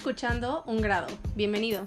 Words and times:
escuchando 0.00 0.62
Un 0.64 0.80
Grado. 0.80 1.08
Bienvenido. 1.36 1.84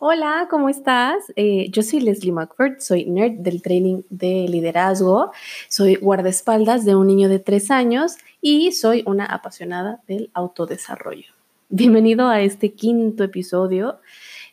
Hola, 0.00 0.48
¿cómo 0.50 0.68
estás? 0.68 1.32
Eh, 1.36 1.68
yo 1.70 1.84
soy 1.84 2.00
Leslie 2.00 2.32
McFord, 2.32 2.80
soy 2.80 3.04
nerd 3.04 3.34
del 3.34 3.62
training 3.62 4.02
de 4.10 4.48
liderazgo, 4.48 5.30
soy 5.68 5.94
guardaespaldas 5.94 6.84
de 6.84 6.96
un 6.96 7.06
niño 7.06 7.28
de 7.28 7.38
tres 7.38 7.70
años 7.70 8.16
y 8.40 8.72
soy 8.72 9.04
una 9.06 9.26
apasionada 9.26 10.00
del 10.08 10.32
autodesarrollo. 10.34 11.32
Bienvenido 11.68 12.26
a 12.26 12.40
este 12.40 12.72
quinto 12.72 13.22
episodio 13.22 14.00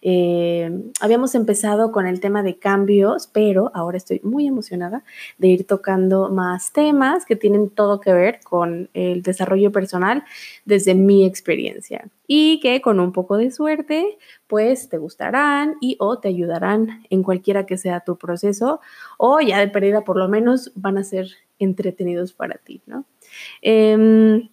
eh, 0.01 0.71
habíamos 1.01 1.35
empezado 1.35 1.91
con 1.91 2.07
el 2.07 2.19
tema 2.19 2.43
de 2.43 2.57
cambios, 2.57 3.27
pero 3.27 3.71
ahora 3.73 3.97
estoy 3.97 4.21
muy 4.23 4.47
emocionada 4.47 5.03
de 5.37 5.47
ir 5.47 5.67
tocando 5.67 6.29
más 6.29 6.71
temas 6.71 7.25
que 7.25 7.35
tienen 7.35 7.69
todo 7.69 7.99
que 7.99 8.13
ver 8.13 8.39
con 8.43 8.89
el 8.93 9.21
desarrollo 9.21 9.71
personal 9.71 10.23
desde 10.65 10.95
mi 10.95 11.25
experiencia 11.25 12.07
y 12.27 12.59
que 12.61 12.81
con 12.81 12.99
un 12.99 13.11
poco 13.11 13.37
de 13.37 13.51
suerte 13.51 14.17
pues 14.47 14.89
te 14.89 14.97
gustarán 14.97 15.75
y 15.81 15.97
o 15.99 16.19
te 16.19 16.27
ayudarán 16.27 17.03
en 17.09 17.23
cualquiera 17.23 17.65
que 17.65 17.77
sea 17.77 18.01
tu 18.01 18.17
proceso 18.17 18.81
o 19.17 19.41
ya 19.41 19.59
de 19.59 19.67
pérdida 19.67 20.03
por 20.03 20.17
lo 20.17 20.29
menos 20.29 20.71
van 20.75 20.97
a 20.97 21.03
ser 21.03 21.27
entretenidos 21.59 22.33
para 22.33 22.55
ti, 22.55 22.81
¿no? 22.85 23.05
Em, 23.61 24.49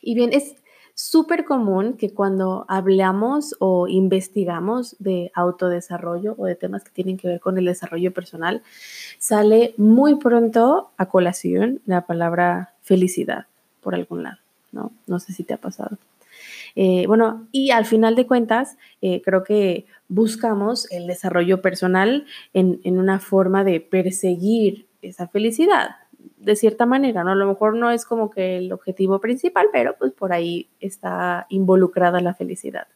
y 0.00 0.14
bien, 0.14 0.30
es 0.32 0.61
súper 1.02 1.44
común 1.44 1.94
que 1.94 2.10
cuando 2.10 2.64
hablamos 2.68 3.56
o 3.58 3.88
investigamos 3.88 4.94
de 5.00 5.32
autodesarrollo 5.34 6.36
o 6.38 6.46
de 6.46 6.54
temas 6.54 6.84
que 6.84 6.92
tienen 6.92 7.16
que 7.16 7.26
ver 7.26 7.40
con 7.40 7.58
el 7.58 7.64
desarrollo 7.64 8.12
personal, 8.12 8.62
sale 9.18 9.74
muy 9.76 10.14
pronto 10.14 10.90
a 10.96 11.06
colación 11.06 11.80
la 11.86 12.06
palabra 12.06 12.74
felicidad 12.82 13.46
por 13.80 13.96
algún 13.96 14.22
lado, 14.22 14.38
¿no? 14.70 14.92
No 15.08 15.18
sé 15.18 15.32
si 15.32 15.42
te 15.42 15.54
ha 15.54 15.56
pasado. 15.56 15.98
Eh, 16.76 17.04
bueno, 17.08 17.48
y 17.50 17.72
al 17.72 17.84
final 17.84 18.14
de 18.14 18.26
cuentas, 18.26 18.76
eh, 19.00 19.22
creo 19.24 19.42
que 19.42 19.86
buscamos 20.06 20.90
el 20.92 21.08
desarrollo 21.08 21.60
personal 21.60 22.26
en, 22.54 22.80
en 22.84 22.98
una 22.98 23.18
forma 23.18 23.64
de 23.64 23.80
perseguir 23.80 24.86
esa 25.02 25.26
felicidad, 25.26 25.96
de 26.36 26.56
cierta 26.56 26.86
manera, 26.86 27.24
¿no? 27.24 27.32
A 27.32 27.36
lo 27.36 27.46
mejor 27.46 27.76
no 27.76 27.90
es 27.90 28.04
como 28.04 28.30
que 28.30 28.58
el 28.58 28.72
objetivo 28.72 29.20
principal, 29.20 29.68
pero 29.72 29.96
pues 29.98 30.12
por 30.12 30.32
ahí 30.32 30.68
está 30.80 31.46
involucrada 31.48 32.20
la 32.20 32.34
felicidad. 32.34 32.86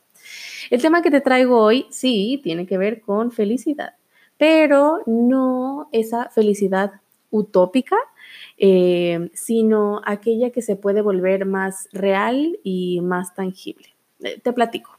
El 0.71 0.83
tema 0.83 1.03
que 1.03 1.11
te 1.11 1.21
traigo 1.21 1.59
hoy 1.61 1.87
sí 1.91 2.41
tiene 2.43 2.67
que 2.67 2.79
ver 2.79 3.01
con 3.01 3.31
felicidad, 3.31 3.95
pero 4.37 5.01
no 5.07 5.89
esa 5.93 6.29
felicidad 6.31 7.01
utópica, 7.31 7.97
eh, 8.59 9.31
sino 9.35 10.01
aquella 10.05 10.51
que 10.51 10.63
se 10.63 10.77
puede 10.77 11.03
volver 11.03 11.47
más 11.47 11.89
real 11.93 12.59
y 12.63 13.01
más 13.03 13.35
tangible. 13.35 13.95
Eh, 14.21 14.41
te 14.41 14.53
platico. 14.53 14.99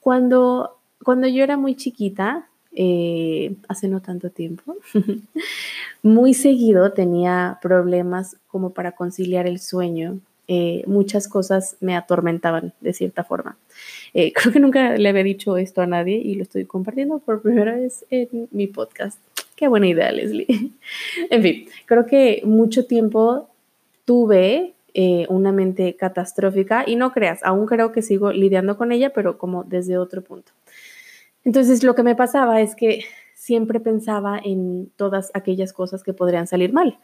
Cuando, 0.00 0.78
cuando 1.04 1.26
yo 1.26 1.42
era 1.42 1.56
muy 1.56 1.74
chiquita, 1.74 2.48
eh, 2.78 3.54
hace 3.68 3.88
no 3.88 4.02
tanto 4.02 4.28
tiempo, 4.28 4.76
muy 6.02 6.34
seguido 6.34 6.92
tenía 6.92 7.58
problemas 7.62 8.36
como 8.48 8.70
para 8.70 8.92
conciliar 8.92 9.46
el 9.46 9.60
sueño. 9.60 10.18
Eh, 10.46 10.84
muchas 10.86 11.26
cosas 11.26 11.76
me 11.80 11.96
atormentaban 11.96 12.74
de 12.82 12.92
cierta 12.92 13.24
forma. 13.24 13.56
Eh, 14.12 14.32
creo 14.36 14.52
que 14.52 14.60
nunca 14.60 14.96
le 14.98 15.08
había 15.08 15.24
dicho 15.24 15.56
esto 15.56 15.80
a 15.80 15.86
nadie 15.86 16.18
y 16.18 16.34
lo 16.34 16.42
estoy 16.42 16.66
compartiendo 16.66 17.18
por 17.18 17.40
primera 17.40 17.74
vez 17.74 18.04
en 18.10 18.46
mi 18.50 18.66
podcast. 18.66 19.18
Qué 19.56 19.68
buena 19.68 19.88
idea, 19.88 20.12
Leslie. 20.12 20.46
en 21.30 21.42
fin, 21.42 21.68
creo 21.86 22.04
que 22.04 22.42
mucho 22.44 22.84
tiempo 22.84 23.48
tuve 24.04 24.74
una 25.28 25.52
mente 25.52 25.94
catastrófica 25.94 26.84
y 26.86 26.96
no 26.96 27.12
creas, 27.12 27.40
aún 27.42 27.66
creo 27.66 27.92
que 27.92 28.00
sigo 28.00 28.32
lidiando 28.32 28.78
con 28.78 28.92
ella, 28.92 29.12
pero 29.12 29.36
como 29.36 29.62
desde 29.62 29.98
otro 29.98 30.22
punto. 30.22 30.52
Entonces 31.46 31.84
lo 31.84 31.94
que 31.94 32.02
me 32.02 32.16
pasaba 32.16 32.60
es 32.60 32.74
que 32.74 33.04
siempre 33.34 33.78
pensaba 33.78 34.38
en 34.42 34.90
todas 34.96 35.30
aquellas 35.32 35.72
cosas 35.72 36.02
que 36.02 36.12
podrían 36.12 36.48
salir 36.48 36.72
mal. 36.72 36.98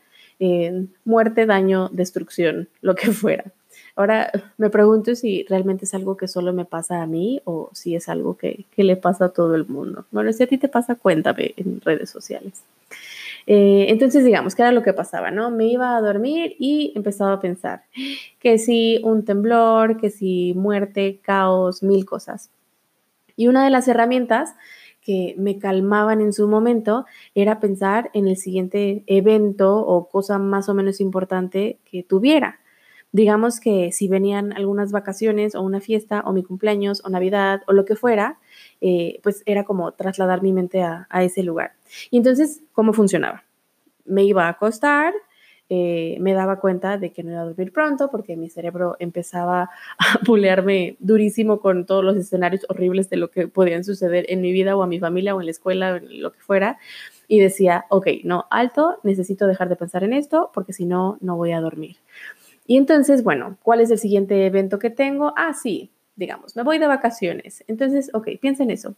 muerte, 1.04 1.46
daño, 1.46 1.88
destrucción, 1.92 2.68
lo 2.82 2.96
que 2.96 3.12
fuera. 3.12 3.44
Ahora 3.94 4.32
me 4.58 4.68
pregunto 4.68 5.14
si 5.14 5.44
realmente 5.48 5.84
es 5.84 5.94
algo 5.94 6.16
que 6.16 6.26
solo 6.26 6.52
me 6.52 6.64
pasa 6.64 7.02
a 7.02 7.06
mí 7.06 7.40
o 7.44 7.70
si 7.72 7.94
es 7.94 8.08
algo 8.08 8.36
que, 8.36 8.64
le 8.76 8.96
pasa 8.96 9.26
a 9.26 9.28
todo 9.28 9.54
el 9.54 9.66
mundo. 9.66 10.06
Bueno, 10.10 10.32
si 10.32 10.42
a 10.42 10.48
ti 10.48 10.58
te 10.58 10.68
pasa, 10.68 10.96
cuéntame 10.96 11.54
en 11.56 11.80
redes 11.80 12.10
sociales. 12.10 12.64
Eh, 13.46 13.86
entonces, 13.90 14.24
digamos, 14.24 14.56
¿qué 14.56 14.62
era 14.62 14.72
lo 14.72 14.82
que 14.82 14.92
pasaba? 14.92 15.30
¿no? 15.30 15.50
Me 15.50 15.66
iba 15.66 15.96
a 15.96 16.00
dormir 16.00 16.56
y 16.58 16.92
empezaba 16.96 17.34
a 17.34 17.40
pensar 17.40 17.84
que 18.40 18.58
si 18.58 19.00
un 19.04 19.24
temblor, 19.24 19.98
que 19.98 20.10
si 20.10 20.52
muerte, 20.54 21.20
caos, 21.22 21.84
mil 21.84 22.04
cosas. 22.04 22.50
Y 23.36 23.48
una 23.48 23.64
de 23.64 23.70
las 23.70 23.88
herramientas 23.88 24.54
que 25.02 25.34
me 25.36 25.58
calmaban 25.58 26.20
en 26.20 26.32
su 26.32 26.48
momento 26.48 27.04
era 27.34 27.60
pensar 27.60 28.10
en 28.14 28.28
el 28.28 28.36
siguiente 28.36 29.02
evento 29.06 29.76
o 29.76 30.08
cosa 30.08 30.38
más 30.38 30.68
o 30.68 30.74
menos 30.74 31.00
importante 31.00 31.78
que 31.84 32.02
tuviera. 32.02 32.60
Digamos 33.10 33.60
que 33.60 33.92
si 33.92 34.08
venían 34.08 34.54
algunas 34.54 34.90
vacaciones 34.90 35.54
o 35.54 35.60
una 35.60 35.80
fiesta 35.80 36.22
o 36.24 36.32
mi 36.32 36.42
cumpleaños 36.42 37.02
o 37.04 37.10
Navidad 37.10 37.60
o 37.66 37.72
lo 37.72 37.84
que 37.84 37.94
fuera, 37.94 38.38
eh, 38.80 39.20
pues 39.22 39.42
era 39.44 39.64
como 39.64 39.92
trasladar 39.92 40.42
mi 40.42 40.52
mente 40.52 40.82
a, 40.82 41.06
a 41.10 41.22
ese 41.22 41.42
lugar. 41.42 41.72
Y 42.10 42.16
entonces, 42.16 42.62
¿cómo 42.72 42.94
funcionaba? 42.94 43.44
Me 44.06 44.24
iba 44.24 44.46
a 44.46 44.50
acostar, 44.50 45.12
eh, 45.68 46.16
me 46.20 46.34
daba 46.34 46.60
cuenta 46.60 46.98
de 46.98 47.12
que 47.12 47.22
no 47.22 47.30
iba 47.30 47.40
a 47.40 47.44
dormir 47.44 47.72
pronto 47.72 48.10
porque 48.10 48.36
mi 48.36 48.50
cerebro 48.50 48.96
empezaba 48.98 49.70
a 49.98 50.18
pulearme 50.26 50.96
durísimo 50.98 51.60
con 51.60 51.86
todos 51.86 52.04
los 52.04 52.16
escenarios 52.16 52.66
horribles 52.68 53.08
de 53.08 53.16
lo 53.16 53.30
que 53.30 53.48
podían 53.48 53.84
suceder 53.84 54.26
en 54.28 54.40
mi 54.40 54.52
vida 54.52 54.76
o 54.76 54.82
a 54.82 54.86
mi 54.86 54.98
familia 54.98 55.34
o 55.34 55.40
en 55.40 55.46
la 55.46 55.52
escuela 55.52 55.92
o 55.92 55.96
en 55.96 56.20
lo 56.20 56.32
que 56.32 56.40
fuera. 56.40 56.78
Y 57.28 57.40
decía, 57.40 57.86
ok, 57.88 58.08
no, 58.24 58.46
alto, 58.50 58.98
necesito 59.02 59.46
dejar 59.46 59.68
de 59.68 59.76
pensar 59.76 60.04
en 60.04 60.12
esto 60.12 60.50
porque 60.52 60.72
si 60.72 60.84
no, 60.84 61.16
no 61.20 61.36
voy 61.36 61.52
a 61.52 61.60
dormir. 61.60 61.96
Y 62.66 62.76
entonces, 62.76 63.24
bueno, 63.24 63.56
¿cuál 63.62 63.80
es 63.80 63.90
el 63.90 63.98
siguiente 63.98 64.46
evento 64.46 64.78
que 64.78 64.90
tengo? 64.90 65.32
Ah, 65.36 65.54
sí, 65.54 65.90
digamos, 66.16 66.56
me 66.56 66.62
voy 66.62 66.78
de 66.78 66.86
vacaciones. 66.86 67.64
Entonces, 67.68 68.10
ok, 68.12 68.28
piensa 68.40 68.62
en 68.62 68.70
eso. 68.70 68.94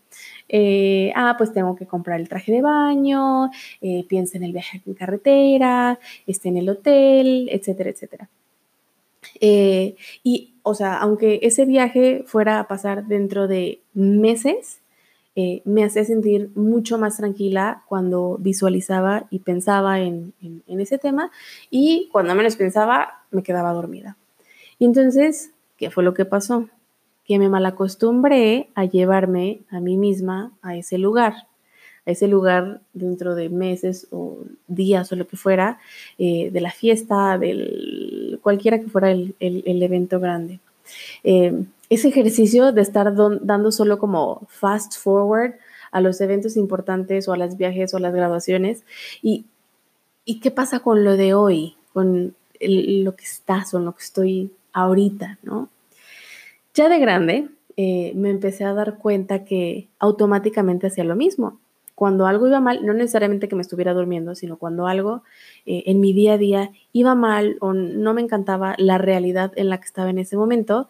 Eh, 0.49 1.13
ah, 1.15 1.35
pues 1.39 1.53
tengo 1.53 1.77
que 1.77 1.87
comprar 1.87 2.21
el 2.21 2.29
traje 2.29 2.53
de 2.53 2.63
baño, 2.63 3.51
eh, 3.81 4.05
piensa 4.09 4.37
en 4.37 4.45
el 4.45 4.53
viaje 4.53 4.83
en 4.85 4.95
carretera, 4.95 5.99
esté 6.27 6.49
en 6.49 6.57
el 6.59 6.69
hotel, 6.69 7.49
etcétera, 7.51 7.91
etcétera. 7.91 8.29
Eh, 9.41 9.97
y, 10.23 10.55
o 10.63 10.75
sea, 10.75 10.97
aunque 10.99 11.41
ese 11.43 11.65
viaje 11.65 12.25
fuera 12.27 12.59
a 12.61 12.69
pasar 12.69 13.07
dentro 13.07 13.49
de 13.49 13.81
meses, 13.95 14.81
me 15.65 15.83
hacía 15.83 16.05
sentir 16.05 16.51
mucho 16.55 16.97
más 16.97 17.17
tranquila 17.17 17.83
cuando 17.89 18.37
visualizaba 18.39 19.27
y 19.31 19.41
pensaba 19.41 19.99
en, 19.99 20.33
en 20.41 20.81
ese 20.81 20.97
tema 20.97 21.33
y 21.71 22.09
cuando 22.13 22.37
menos 22.37 22.55
pensaba 22.55 23.25
me 23.33 23.43
quedaba 23.43 23.73
dormida. 23.73 24.17
Y 24.79 24.85
entonces, 24.85 25.51
¿qué 25.77 25.91
fue 25.91 26.05
lo 26.05 26.15
que 26.15 26.25
pasó? 26.25 26.69
Que 27.25 27.39
me 27.39 27.49
malacostumbré 27.49 28.69
a 28.75 28.85
llevarme 28.85 29.61
a 29.71 29.81
mí 29.81 29.97
misma 29.97 30.53
a 30.62 30.77
ese 30.77 30.99
lugar, 30.99 31.47
a 32.07 32.11
ese 32.11 32.29
lugar 32.29 32.81
dentro 32.93 33.35
de 33.35 33.49
meses 33.49 34.07
o 34.11 34.39
días 34.67 35.11
o 35.11 35.17
lo 35.17 35.27
que 35.27 35.37
fuera, 35.37 35.79
eh, 36.19 36.51
de 36.51 36.61
la 36.61 36.71
fiesta, 36.71 37.39
del 37.39 38.39
cualquiera 38.43 38.79
que 38.79 38.89
fuera 38.89 39.11
el, 39.11 39.35
evento 39.41 40.21
grande. 40.21 40.61
Eh, 41.23 41.65
ese 41.89 42.09
ejercicio 42.09 42.73
de 42.73 42.83
estar 42.83 43.15
dando 43.15 43.73
solo 43.73 43.99
como 43.99 44.47
fast 44.49 44.99
forward 44.99 45.55
a 45.91 46.01
los 46.01 46.21
eventos 46.21 46.56
importantes 46.56 47.29
o 47.29 47.33
a 47.33 47.37
las 47.37 47.56
viajes 47.56 47.95
o 47.95 47.99
a 47.99 48.01
las 48.01 48.12
graduaciones. 48.12 48.85
¿Y, 49.23 49.47
y 50.25 50.41
qué 50.41 50.50
pasa 50.50 50.81
con 50.81 51.05
lo 51.05 51.17
de 51.17 51.35
hoy? 51.35 51.76
Con 51.93 52.35
lo 52.61 53.17
que 53.17 53.25
estás 53.25 53.73
o 53.75 53.79
lo 53.79 53.94
que 53.94 54.03
estoy 54.03 54.50
ahorita, 54.73 55.38
¿no? 55.43 55.69
Ya 56.75 56.88
de 56.88 56.99
grande, 56.99 57.49
eh, 57.76 58.12
me 58.17 58.31
empecé 58.31 58.65
a 58.65 58.75
dar 58.75 58.99
cuenta 58.99 59.44
que 59.44 59.88
automáticamente 60.00 60.88
hacía 60.88 61.05
lo 61.05 61.15
mismo. 61.15 61.61
Cuando 61.94 62.26
algo 62.26 62.49
iba 62.49 62.59
mal, 62.61 62.85
no 62.85 62.93
necesariamente 62.93 63.47
que 63.47 63.55
me 63.55 63.62
estuviera 63.62 63.94
durmiendo, 63.94 64.35
sino 64.35 64.56
cuando 64.56 64.88
algo 64.88 65.23
eh, 65.67 65.85
en 65.87 66.00
mi 66.00 66.12
día 66.12 66.32
a 66.32 66.38
día 66.38 66.73
iba 66.93 67.15
mal 67.15 67.56
o 67.61 67.73
no 67.73 68.12
me 68.12 68.21
encantaba 68.21 68.75
la 68.79 68.99
realidad 68.99 69.53
en 69.55 69.69
la 69.69 69.79
que 69.79 69.85
estaba 69.85 70.11
en 70.11 70.19
ese 70.19 70.37
momento, 70.37 70.88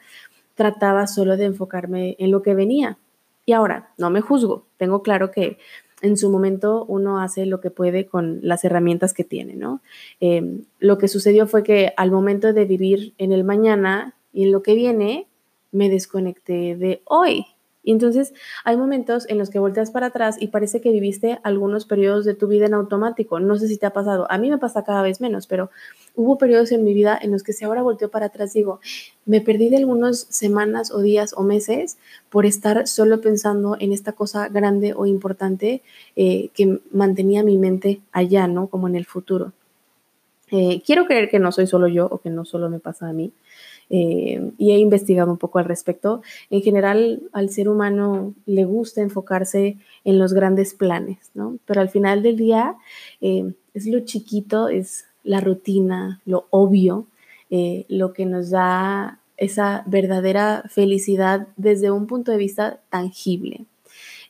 trataba 0.54 1.06
solo 1.06 1.36
de 1.36 1.44
enfocarme 1.44 2.16
en 2.18 2.30
lo 2.30 2.40
que 2.40 2.54
venía. 2.54 2.96
Y 3.44 3.52
ahora, 3.52 3.90
no 3.98 4.08
me 4.08 4.22
juzgo, 4.22 4.64
tengo 4.78 5.02
claro 5.02 5.30
que 5.30 5.58
en 6.00 6.16
su 6.16 6.30
momento 6.30 6.86
uno 6.88 7.20
hace 7.20 7.44
lo 7.44 7.60
que 7.60 7.70
puede 7.70 8.06
con 8.06 8.40
las 8.42 8.64
herramientas 8.64 9.12
que 9.12 9.24
tiene, 9.24 9.54
¿no? 9.54 9.82
Em, 10.20 10.64
lo 10.78 10.96
que 10.96 11.08
sucedió 11.08 11.46
fue 11.46 11.62
que 11.62 11.92
al 11.98 12.10
momento 12.10 12.54
de 12.54 12.64
vivir 12.64 13.12
en 13.18 13.32
el 13.32 13.44
mañana 13.44 14.14
y 14.32 14.44
en 14.44 14.52
lo 14.52 14.62
que 14.62 14.74
viene, 14.74 15.26
me 15.74 15.90
desconecté 15.90 16.76
de 16.76 17.02
hoy. 17.04 17.46
Y 17.86 17.92
entonces 17.92 18.32
hay 18.64 18.78
momentos 18.78 19.28
en 19.28 19.36
los 19.36 19.50
que 19.50 19.58
volteas 19.58 19.90
para 19.90 20.06
atrás 20.06 20.36
y 20.40 20.48
parece 20.48 20.80
que 20.80 20.90
viviste 20.90 21.38
algunos 21.42 21.84
periodos 21.84 22.24
de 22.24 22.34
tu 22.34 22.48
vida 22.48 22.64
en 22.64 22.72
automático. 22.72 23.40
No 23.40 23.56
sé 23.56 23.68
si 23.68 23.76
te 23.76 23.84
ha 23.84 23.92
pasado. 23.92 24.26
A 24.30 24.38
mí 24.38 24.48
me 24.48 24.56
pasa 24.56 24.84
cada 24.84 25.02
vez 25.02 25.20
menos, 25.20 25.46
pero 25.46 25.70
hubo 26.16 26.38
periodos 26.38 26.72
en 26.72 26.82
mi 26.82 26.94
vida 26.94 27.18
en 27.20 27.30
los 27.30 27.42
que 27.42 27.52
si 27.52 27.66
ahora 27.66 27.82
volteo 27.82 28.08
para 28.08 28.26
atrás 28.26 28.54
digo, 28.54 28.80
me 29.26 29.42
perdí 29.42 29.68
de 29.68 29.76
algunas 29.76 30.20
semanas 30.30 30.90
o 30.90 31.02
días 31.02 31.34
o 31.36 31.42
meses 31.42 31.98
por 32.30 32.46
estar 32.46 32.88
solo 32.88 33.20
pensando 33.20 33.76
en 33.78 33.92
esta 33.92 34.12
cosa 34.12 34.48
grande 34.48 34.94
o 34.96 35.04
importante 35.04 35.82
eh, 36.16 36.48
que 36.54 36.80
mantenía 36.90 37.44
mi 37.44 37.58
mente 37.58 38.00
allá, 38.12 38.46
¿no? 38.46 38.68
Como 38.68 38.88
en 38.88 38.96
el 38.96 39.04
futuro. 39.04 39.52
Eh, 40.50 40.82
quiero 40.86 41.04
creer 41.06 41.28
que 41.28 41.38
no 41.38 41.52
soy 41.52 41.66
solo 41.66 41.88
yo 41.88 42.06
o 42.06 42.18
que 42.18 42.30
no 42.30 42.46
solo 42.46 42.70
me 42.70 42.78
pasa 42.78 43.08
a 43.08 43.12
mí. 43.12 43.32
Eh, 43.90 44.50
y 44.58 44.72
he 44.72 44.78
investigado 44.78 45.30
un 45.30 45.38
poco 45.38 45.58
al 45.58 45.66
respecto. 45.66 46.22
En 46.50 46.62
general, 46.62 47.22
al 47.32 47.50
ser 47.50 47.68
humano 47.68 48.34
le 48.46 48.64
gusta 48.64 49.02
enfocarse 49.02 49.76
en 50.04 50.18
los 50.18 50.32
grandes 50.32 50.74
planes, 50.74 51.30
¿no? 51.34 51.58
Pero 51.66 51.80
al 51.80 51.88
final 51.88 52.22
del 52.22 52.36
día 52.36 52.76
eh, 53.20 53.52
es 53.74 53.86
lo 53.86 54.00
chiquito, 54.00 54.68
es 54.68 55.04
la 55.22 55.40
rutina, 55.40 56.20
lo 56.24 56.46
obvio, 56.50 57.06
lo 57.88 58.12
que 58.12 58.26
nos 58.26 58.50
da 58.50 59.20
esa 59.36 59.84
verdadera 59.86 60.64
felicidad 60.68 61.46
desde 61.56 61.92
un 61.92 62.08
punto 62.08 62.32
de 62.32 62.38
vista 62.38 62.80
tangible. 62.90 63.66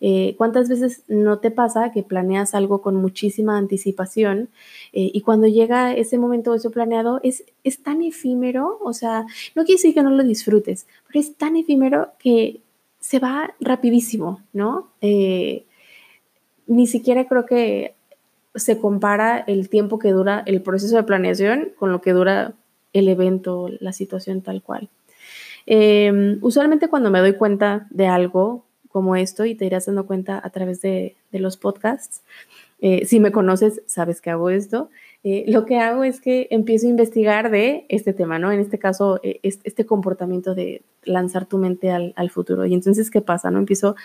Eh, 0.01 0.35
¿Cuántas 0.37 0.69
veces 0.69 1.03
no 1.09 1.39
te 1.39 1.51
pasa 1.51 1.93
que 1.93 2.03
planeas 2.03 2.55
algo 2.55 2.83
con 2.83 2.97
muchísima 2.97 3.59
anticipación 3.59 4.49
eh, 4.93 5.11
y 5.13 5.21
cuando 5.21 5.47
llega 5.47 5.95
ese 5.95 6.19
momento 6.19 6.53
de 6.53 6.59
eso 6.59 6.71
planeado 6.71 7.21
es, 7.23 7.45
es 7.63 7.83
tan 7.83 8.03
efímero? 8.03 8.79
O 8.83 8.93
sea, 8.93 9.27
no 9.55 9.65
quiere 9.65 9.79
decir 9.79 9.95
que 9.95 10.03
no 10.03 10.11
lo 10.11 10.23
disfrutes, 10.23 10.87
pero 11.07 11.21
es 11.21 11.37
tan 11.37 11.57
efímero 11.57 12.13
que 12.19 12.61
se 13.01 13.19
va 13.19 13.55
rapidísimo, 13.61 14.41
¿no? 14.53 14.89
Eh, 15.01 15.65
ni 16.67 16.87
siquiera 16.87 17.27
creo 17.27 17.45
que 17.45 17.95
se 18.55 18.79
compara 18.79 19.39
el 19.39 19.69
tiempo 19.69 19.99
que 19.99 20.13
dura 20.13 20.43
el 20.47 20.63
proceso 20.63 20.97
de 20.97 21.03
planeación 21.03 21.73
con 21.77 21.93
lo 21.93 22.01
que 22.01 22.13
dura 22.13 22.55
el 22.93 23.09
evento, 23.09 23.69
la 23.81 23.93
situación 23.93 24.41
tal 24.41 24.63
cual. 24.63 24.89
usualmente 26.41 26.89
cuando 26.89 27.11
me 27.11 27.21
doy 27.21 27.35
cuenta 27.35 27.87
de 27.91 28.07
algo, 28.07 28.64
como 28.95 29.17
esto 29.17 29.45
y 29.45 29.57
te 29.57 29.67
irás 29.67 29.87
dando 29.87 30.07
cuenta 30.07 30.41
a 30.41 30.51
través 30.51 30.81
de, 30.81 31.17
los 31.33 31.57
podcasts. 31.57 32.23
Eh, 32.81 33.07
si 33.07 33.19
me 33.19 33.33
conoces, 33.33 33.83
sabes 33.87 34.21
que 34.21 34.31
hago 34.31 34.51
esto. 34.51 34.89
Eh, 35.25 35.45
lo 35.49 35.67
que 35.67 35.81
hago 35.81 36.05
es 36.05 36.21
que 36.21 36.47
empiezo 36.53 36.87
a 36.87 36.91
investigar 36.91 37.51
de 37.51 37.87
este 37.89 38.13
tema, 38.13 38.39
¿no? 38.39 38.53
En 38.53 38.61
este 38.61 38.79
caso, 38.79 39.19
eh, 39.25 39.41
este 39.43 39.85
comportamiento 39.85 40.55
de 40.55 40.83
lanzar 41.03 41.45
tu 41.47 41.59
mente 41.59 41.91
al, 41.91 42.13
al, 42.15 42.31
futuro. 42.31 42.67
Y 42.67 42.73
entonces, 42.73 43.11
¿qué 43.11 43.21
pasa? 43.21 43.51
¿No? 43.51 43.59
Empiezo 43.59 43.97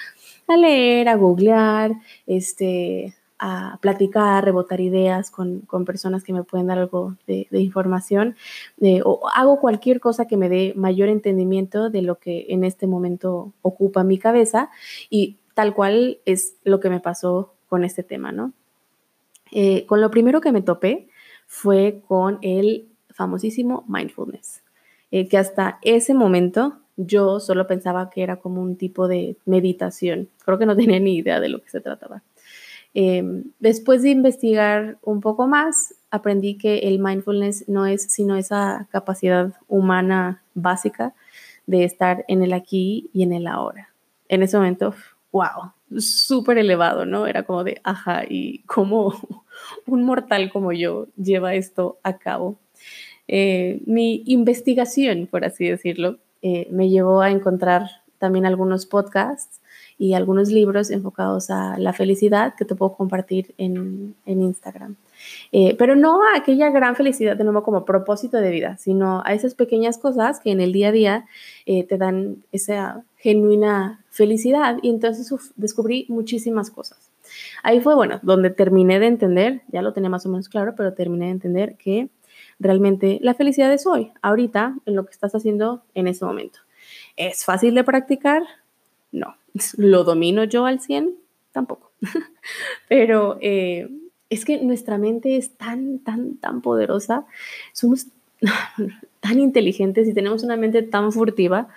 a 0.47 0.57
leer, 0.57 1.07
a 1.07 1.17
googlear, 1.17 1.91
este, 2.25 3.13
a 3.39 3.79
platicar, 3.81 4.43
rebotar 4.43 4.81
ideas 4.81 5.31
con, 5.31 5.61
personas 5.85 6.23
que 6.23 6.33
me 6.33 6.43
pueden 6.43 6.67
dar 6.67 6.77
algo 6.77 7.15
de, 7.25 7.47
información 7.51 8.35
eh, 8.81 9.01
o 9.03 9.27
hago 9.33 9.59
cualquier 9.59 9.99
cosa 9.99 10.27
que 10.27 10.37
me 10.37 10.49
dé 10.49 10.73
mayor 10.75 11.09
entendimiento 11.09 11.89
de 11.89 12.01
lo 12.01 12.15
que 12.15 12.47
en 12.49 12.63
este 12.63 12.85
momento 12.85 13.53
ocupa 13.61 14.03
mi 14.03 14.17
cabeza 14.17 14.69
y 15.09 15.37
tal 15.53 15.73
cual 15.73 16.19
es 16.25 16.55
lo 16.63 16.79
que 16.79 16.89
me 16.89 16.99
pasó 16.99 17.53
con 17.69 17.83
este 17.83 18.03
tema, 18.03 18.31
¿no? 18.31 18.53
Eh, 19.51 19.85
con 19.85 20.01
lo 20.01 20.11
primero 20.11 20.41
que 20.41 20.51
me 20.51 20.61
topé 20.61 21.07
fue 21.47 22.01
con 22.07 22.37
el 22.41 22.87
famosísimo 23.09 23.83
mindfulness, 23.87 24.61
eh, 25.11 25.27
que 25.27 25.37
hasta 25.37 25.79
ese 25.81 26.13
momento 26.13 26.77
yo 26.97 27.39
solo 27.39 27.65
pensaba 27.65 28.09
que 28.09 28.21
era 28.21 28.37
como 28.37 28.61
un 28.61 28.75
tipo 28.75 29.07
de 29.07 29.37
meditación. 29.45 30.29
Creo 30.43 30.59
que 30.59 30.65
no 30.65 30.75
tenía 30.75 30.99
ni 30.99 31.15
idea 31.15 31.39
de 31.39 31.49
lo 31.49 31.61
que 31.61 31.69
se 31.69 31.79
trataba. 31.79 32.21
Em, 32.93 33.43
después 33.59 34.01
de 34.01 34.09
investigar 34.09 34.97
un 35.03 35.21
poco 35.21 35.47
más, 35.47 35.93
aprendí 36.11 36.57
que 36.57 36.79
el 36.79 36.99
mindfulness 36.99 37.67
no 37.67 37.85
es 37.85 38.11
sino 38.11 38.35
esa 38.35 38.87
capacidad 38.91 39.53
humana 39.67 40.41
básica 40.55 41.13
de 41.67 41.83
estar 41.83 42.25
en 42.27 42.41
el 42.41 42.53
aquí 42.53 43.09
y 43.13 43.23
en 43.23 43.33
el 43.33 43.47
ahora. 43.47 43.89
En 44.27 44.41
ese 44.41 44.57
momento, 44.57 44.95
wow, 45.31 45.71
súper 45.97 46.57
elevado, 46.57 47.05
¿no? 47.05 47.27
Era 47.27 47.43
como 47.43 47.63
de, 47.63 47.79
ajá, 47.83 48.23
y 48.27 48.59
cómo 48.63 49.13
un 49.85 50.03
mortal 50.03 50.51
como 50.51 50.71
yo 50.71 51.07
lleva 51.15 51.53
esto 51.53 51.99
a 52.03 52.17
cabo. 52.17 52.57
Eh, 53.27 53.81
mi 53.85 54.23
investigación, 54.25 55.27
por 55.29 55.45
así 55.45 55.67
decirlo, 55.67 56.17
eh, 56.41 56.67
me 56.71 56.89
llevó 56.89 57.21
a 57.21 57.29
encontrar 57.29 57.83
también 58.17 58.45
algunos 58.45 58.85
podcasts 58.85 59.61
y 59.99 60.13
algunos 60.13 60.49
libros 60.49 60.89
enfocados 60.89 61.49
a 61.49 61.77
la 61.77 61.91
felicidad 61.91 62.55
que 62.55 62.63
te 62.63 62.73
puedo 62.73 62.93
compartir 62.93 63.53
en, 63.57 64.15
Instagram. 64.25 64.95
Eh, 65.51 65.75
pero 65.77 65.97
no 65.97 66.21
a 66.23 66.37
aquella 66.37 66.69
gran 66.69 66.95
felicidad 66.95 67.35
de 67.35 67.43
nuevo 67.43 67.63
como 67.63 67.83
propósito 67.83 68.37
de 68.37 68.49
vida, 68.49 68.77
sino 68.77 69.21
a 69.25 69.33
esas 69.33 69.55
pequeñas 69.55 69.97
cosas 69.97 70.39
que 70.39 70.51
en 70.51 70.61
el 70.61 70.71
día 70.71 70.87
a 70.87 70.91
día 70.93 71.25
eh, 71.65 71.83
te 71.83 71.97
dan 71.97 72.37
esa 72.53 73.03
genuina 73.17 74.01
felicidad. 74.09 74.77
Y 74.81 74.89
entonces 74.89 75.29
descubrí 75.57 76.05
muchísimas 76.07 76.71
cosas. 76.71 77.09
Ahí 77.61 77.81
fue, 77.81 77.93
bueno, 77.93 78.19
donde 78.23 78.51
terminé 78.51 78.99
de 78.99 79.07
entender, 79.07 79.61
ya 79.67 79.81
lo 79.81 79.91
tenía 79.91 80.09
más 80.09 80.25
o 80.25 80.29
menos 80.29 80.47
claro, 80.47 80.75
pero 80.77 80.93
terminé 80.93 81.25
de 81.25 81.31
entender 81.31 81.75
que 81.75 82.07
realmente 82.57 83.19
la 83.21 83.33
felicidad 83.33 83.71
es 83.73 83.85
hoy, 83.85 84.13
ahorita, 84.21 84.77
en 84.85 84.95
lo 84.95 85.05
que 85.05 85.11
estás 85.11 85.35
haciendo 85.35 85.83
en 85.93 86.07
ese 86.07 86.23
momento. 86.23 86.59
¿Es 87.17 87.43
fácil 87.43 87.75
de 87.75 87.83
practicar? 87.83 88.43
No. 89.11 89.35
¿Lo 89.77 90.03
domino 90.03 90.43
yo 90.43 90.65
al 90.65 90.79
100? 90.79 91.15
Tampoco. 91.51 91.91
Pero 92.89 93.37
eh, 93.41 93.89
es 94.29 94.45
que 94.45 94.57
nuestra 94.61 94.97
mente 94.97 95.37
es 95.37 95.57
tan, 95.57 95.99
tan, 95.99 96.37
tan 96.37 96.61
poderosa. 96.61 97.25
Somos 97.73 98.07
tan 99.19 99.39
inteligentes 99.39 100.07
y 100.07 100.13
tenemos 100.13 100.43
una 100.43 100.57
mente 100.57 100.83
tan 100.83 101.11
furtiva 101.11 101.69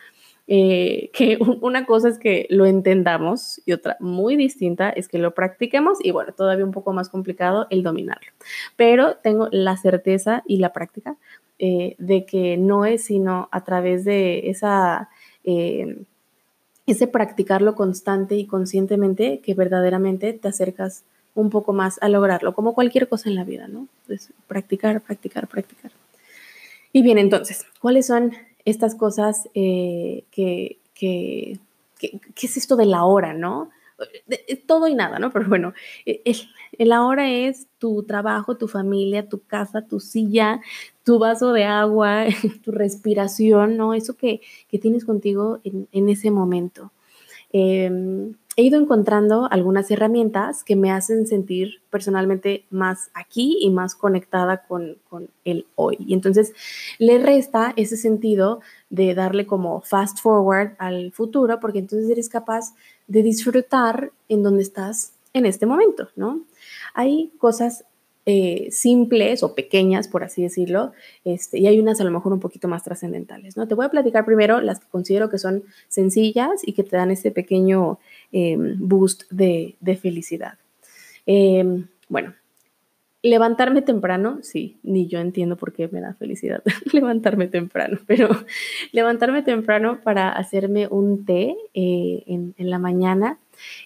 eh, 0.48 1.10
que 1.12 1.38
una 1.60 1.86
cosa 1.86 2.08
es 2.08 2.18
que 2.18 2.46
lo 2.50 2.66
entendamos 2.66 3.60
y 3.64 3.72
otra 3.72 3.96
muy 4.00 4.36
distinta 4.36 4.90
es 4.90 5.08
que 5.08 5.18
lo 5.18 5.34
practiquemos 5.34 5.98
y 6.04 6.10
bueno, 6.10 6.32
todavía 6.32 6.64
un 6.64 6.72
poco 6.72 6.92
más 6.92 7.08
complicado 7.08 7.66
el 7.70 7.82
dominarlo. 7.82 8.32
Pero 8.76 9.16
tengo 9.16 9.48
la 9.50 9.76
certeza 9.76 10.42
y 10.46 10.58
la 10.58 10.72
práctica 10.72 11.16
eh, 11.58 11.94
de 11.98 12.26
que 12.26 12.56
no 12.56 12.84
es 12.84 13.04
sino 13.04 13.48
a 13.52 13.64
través 13.64 14.04
de 14.04 14.50
esa 14.50 15.10
ese 16.86 17.06
practicarlo 17.06 17.74
constante 17.74 18.36
y 18.36 18.46
conscientemente 18.46 19.40
que 19.40 19.54
verdaderamente 19.54 20.32
te 20.32 20.48
acercas 20.48 21.04
un 21.34 21.50
poco 21.50 21.72
más 21.72 21.98
a 22.02 22.08
lograrlo, 22.08 22.54
como 22.54 22.74
cualquier 22.74 23.08
cosa 23.08 23.28
en 23.28 23.36
la 23.36 23.44
vida, 23.44 23.68
¿no? 23.68 23.88
Practicar, 24.46 25.00
practicar, 25.00 25.48
practicar. 25.48 25.92
Y 26.92 27.02
bien, 27.02 27.18
entonces, 27.18 27.64
¿cuáles 27.80 28.06
son 28.06 28.32
estas 28.64 28.94
cosas 28.94 29.48
eh, 29.54 30.24
que, 30.30 30.78
¿qué 30.94 31.58
es 32.42 32.56
esto 32.56 32.76
de 32.76 32.86
la 32.86 33.04
hora, 33.04 33.32
no? 33.32 33.70
todo 34.66 34.88
y 34.88 34.94
nada, 34.94 35.18
¿no? 35.18 35.30
Pero 35.30 35.48
bueno, 35.48 35.74
el, 36.04 36.48
el, 36.78 36.92
ahora 36.92 37.30
es 37.30 37.68
tu 37.78 38.02
trabajo, 38.02 38.56
tu 38.56 38.68
familia, 38.68 39.28
tu 39.28 39.44
casa, 39.44 39.86
tu 39.86 40.00
silla, 40.00 40.60
tu 41.04 41.18
vaso 41.18 41.52
de 41.52 41.64
agua, 41.64 42.24
tu 42.64 42.72
respiración, 42.72 43.76
¿no? 43.76 43.94
Eso 43.94 44.16
que, 44.16 44.40
tienes 44.80 45.04
contigo 45.04 45.60
en, 45.64 46.08
ese 46.08 46.30
momento. 46.30 46.92
Em, 47.52 48.34
he 48.56 48.62
ido 48.62 48.80
encontrando 48.80 49.48
algunas 49.50 49.90
herramientas 49.90 50.64
que 50.64 50.76
me 50.76 50.90
hacen 50.90 51.26
sentir 51.26 51.82
personalmente 51.90 52.64
más 52.70 53.10
aquí 53.14 53.58
y 53.60 53.70
más 53.70 53.94
conectada 53.94 54.66
con, 54.66 54.96
con, 55.08 55.28
el 55.44 55.66
hoy. 55.74 55.96
Y 56.00 56.14
entonces 56.14 56.52
le 56.98 57.18
resta 57.18 57.72
ese 57.76 57.96
sentido 57.96 58.60
de 58.90 59.14
darle 59.14 59.46
como 59.46 59.80
fast 59.80 60.20
forward 60.20 60.72
al 60.78 61.12
futuro, 61.12 61.60
porque 61.60 61.78
entonces 61.78 62.10
eres 62.10 62.28
capaz 62.28 62.74
de 63.06 63.22
disfrutar 63.22 64.12
en 64.28 64.42
donde 64.42 64.62
estás 64.62 65.12
en 65.34 65.46
este 65.46 65.66
momento, 65.66 66.08
¿no? 66.16 66.42
Hay 66.94 67.32
cosas 67.38 67.84
eh, 68.24 68.68
simples 68.70 69.42
o 69.42 69.54
pequeñas, 69.54 70.06
por 70.06 70.22
así 70.22 70.42
decirlo, 70.42 70.92
este, 71.24 71.58
y 71.58 71.66
hay 71.66 71.80
unas 71.80 72.00
a 72.00 72.04
lo 72.04 72.10
mejor 72.10 72.32
un 72.32 72.40
poquito 72.40 72.68
más 72.68 72.84
trascendentales, 72.84 73.56
¿no? 73.56 73.66
Te 73.66 73.74
voy 73.74 73.84
a 73.86 73.90
platicar 73.90 74.24
primero 74.24 74.60
las 74.60 74.78
que 74.78 74.86
considero 74.88 75.28
que 75.28 75.38
son 75.38 75.64
sencillas 75.88 76.62
y 76.64 76.72
que 76.72 76.84
te 76.84 76.96
dan 76.96 77.10
ese 77.10 77.32
pequeño 77.32 77.98
em, 78.30 78.76
boost 78.78 79.24
de, 79.30 79.76
felicidad. 80.00 80.54
Em, 81.26 81.88
bueno, 82.08 82.34
levantarme 83.22 83.82
temprano, 83.82 84.38
sí, 84.42 84.78
ni 84.82 85.06
yo 85.06 85.20
entiendo 85.20 85.56
por 85.56 85.72
qué 85.72 85.88
me 85.88 86.00
da 86.00 86.14
felicidad 86.14 86.62
levantarme 86.92 87.46
temprano, 87.46 87.98
pero 88.06 88.28
levantarme 88.92 89.42
temprano 89.42 90.00
para 90.02 90.30
hacerme 90.30 90.88
un 90.88 91.24
té 91.24 91.56
eh, 91.74 92.24
en, 92.26 92.54
la 92.58 92.78
mañana. 92.78 93.38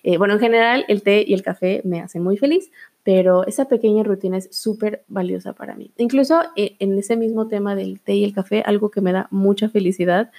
Eh, 0.03 0.17
bueno, 0.17 0.35
en 0.35 0.41
general 0.41 0.85
el 0.89 1.03
té 1.03 1.25
y 1.27 1.35
el 1.35 1.43
café 1.43 1.83
me 1.85 2.01
hacen 2.01 2.23
muy 2.23 2.37
feliz, 2.37 2.71
pero 3.07 3.47
esa 3.47 3.67
pequeña 3.67 4.03
rutina 4.03 4.37
es 4.37 4.49
súper 4.51 5.05
valiosa 5.07 5.53
para 5.53 5.77
mí. 5.77 5.93
Incluso 5.97 6.43
eh, 6.57 6.75
en 6.81 6.99
ese 6.99 7.17
mismo 7.17 7.47
tema 7.47 7.77
del 7.77 8.01
té 8.01 8.17
y 8.17 8.25
el 8.25 8.35
café, 8.35 8.65
algo 8.67 8.91
que 8.91 9.01
me 9.01 9.13
da 9.13 9.29
mucha 9.31 9.69
felicidad 9.69 10.33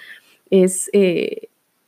es 0.49 0.89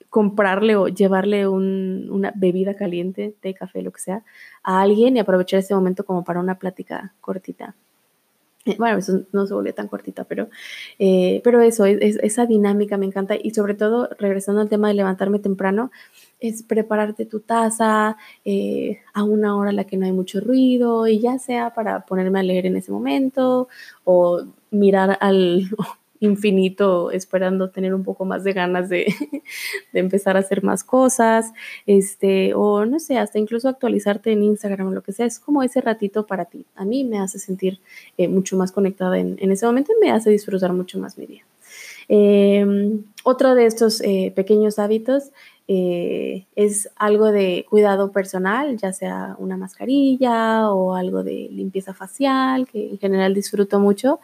comprarle 0.10 0.78
o 0.78 0.88
llevarle 0.88 1.50
una 1.50 2.32
bebida 2.34 2.76
caliente, 2.76 3.36
té, 3.42 3.54
café, 3.54 3.82
lo 3.82 3.92
que 3.92 4.00
sea, 4.00 4.24
a 4.64 4.82
alguien 4.82 5.18
y 5.18 5.20
aprovechar 5.20 5.60
ese 5.60 5.76
momento 5.76 6.06
como 6.06 6.24
para 6.24 6.40
una 6.40 6.58
plática 6.60 7.14
cortita. 7.20 7.76
Bueno, 8.78 8.98
eso 9.00 9.22
no 9.32 9.46
se 9.48 9.54
vuelve 9.54 9.74
tan 9.74 9.88
cortita, 9.88 10.24
pero, 10.24 10.50
eh, 11.00 11.42
pero 11.44 11.62
eso, 11.62 11.86
esa 11.86 12.46
dinámica 12.46 12.98
me 12.98 13.06
encanta. 13.06 13.36
Y 13.42 13.52
sobre 13.52 13.74
todo, 13.74 14.10
regresando 14.20 14.62
al 14.62 14.70
tema 14.70 14.88
de 14.88 14.94
levantarme 14.96 15.40
temprano, 15.40 15.92
es 16.40 16.64
prepararte 16.64 17.26
tu 17.26 17.42
taza 17.42 18.18
eh, 18.46 19.00
a 19.14 19.24
una 19.24 19.58
hora 19.58 19.72
en 19.72 19.76
la 19.76 19.84
que 19.84 19.98
no 19.98 20.06
hay 20.06 20.12
mucho 20.14 20.40
ruido 20.40 21.08
y 21.08 21.20
ya 21.20 21.38
sea 21.40 21.74
para 21.74 22.06
ponerme 22.06 22.40
a 22.40 22.44
leer 22.44 22.66
en 22.66 22.78
ese 22.78 22.92
momento 22.92 23.68
o 24.06 24.44
mirar 24.72 25.18
al 25.22 25.70
infinito 26.20 27.12
esperando 27.12 27.70
tener 27.70 27.94
un 27.94 28.04
poco 28.04 28.26
más 28.26 28.44
de 28.44 28.54
ganas 28.54 28.90
de, 28.90 29.14
empezar 29.94 30.36
a 30.36 30.40
hacer 30.40 30.64
más 30.64 30.84
cosas, 30.84 31.52
este, 31.86 32.54
o 32.54 32.86
no 32.86 33.00
sé, 33.00 33.18
hasta 33.18 33.40
incluso 33.40 33.70
actualizarte 33.70 34.32
en 34.32 34.44
Instagram 34.44 34.88
o 34.88 34.92
lo 34.92 35.04
que 35.04 35.14
sea, 35.14 35.26
es 35.26 35.40
como 35.40 35.64
ese 35.64 35.82
ratito 35.82 36.26
para 36.26 36.46
ti. 36.46 36.66
A 36.76 36.86
mí 36.86 37.04
me 37.04 37.20
hace 37.20 37.40
sentir 37.40 37.80
eh, 38.18 38.28
mucho 38.28 38.58
más 38.58 38.72
conectada 38.72 39.18
en, 39.20 39.52
ese 39.52 39.66
momento 39.66 39.92
y 39.92 40.06
me 40.06 40.12
hace 40.12 40.30
disfrutar 40.30 40.74
mucho 40.74 41.00
más 41.00 41.18
mi 41.18 41.26
día. 41.26 41.44
Em, 42.08 43.04
otro 43.24 43.54
de 43.54 43.66
estos 43.66 44.02
eh, 44.02 44.34
pequeños 44.36 44.80
hábitos 44.80 45.32
eh, 45.68 46.48
es 46.56 46.90
algo 46.96 47.32
de 47.32 47.68
cuidado 47.70 48.12
personal, 48.12 48.78
ya 48.78 48.92
sea 48.92 49.36
una 49.38 49.56
mascarilla 49.56 50.72
o 50.72 50.96
algo 50.96 51.24
de 51.24 51.48
limpieza 51.52 51.94
facial, 51.94 52.68
que 52.68 52.90
en 52.90 52.98
general 52.98 53.36
disfruto 53.36 53.80
mucho 53.80 54.20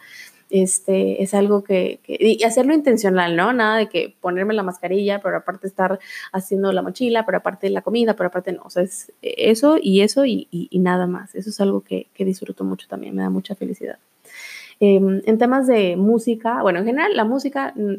este, 0.50 1.22
es 1.22 1.34
algo 1.34 1.64
que, 1.64 2.00
y 2.06 2.42
hacerlo 2.44 2.74
intencional, 2.74 3.36
¿no? 3.36 3.52
Nada 3.52 3.78
de 3.78 3.88
que 3.88 4.14
ponerme 4.20 4.54
la 4.54 4.62
mascarilla, 4.62 5.20
pero 5.20 5.38
aparte 5.38 5.66
estar 5.66 5.98
haciendo 6.32 6.72
la 6.72 6.82
mochila, 6.82 7.26
pero 7.26 7.38
aparte 7.38 7.68
la 7.70 7.82
comida, 7.82 8.14
pero 8.14 8.28
aparte 8.28 8.52
no, 8.52 8.62
o 8.64 8.70
sea, 8.70 8.82
es 8.82 9.12
eso 9.22 9.78
y 9.80 10.02
eso 10.02 10.24
y, 10.24 10.68
nada 10.72 11.06
más. 11.06 11.34
Eso 11.34 11.50
es 11.50 11.60
algo 11.60 11.80
que, 11.82 12.08
disfruto 12.18 12.64
mucho 12.64 12.86
también, 12.88 13.14
me 13.14 13.22
da 13.22 13.30
mucha 13.30 13.54
felicidad. 13.54 13.98
Em, 14.78 15.22
en 15.24 15.38
temas 15.38 15.66
de 15.66 15.96
música, 15.96 16.62
bueno, 16.62 16.80
en 16.80 16.84
general 16.84 17.16
la 17.16 17.24
música 17.24 17.72
mm, 17.74 17.94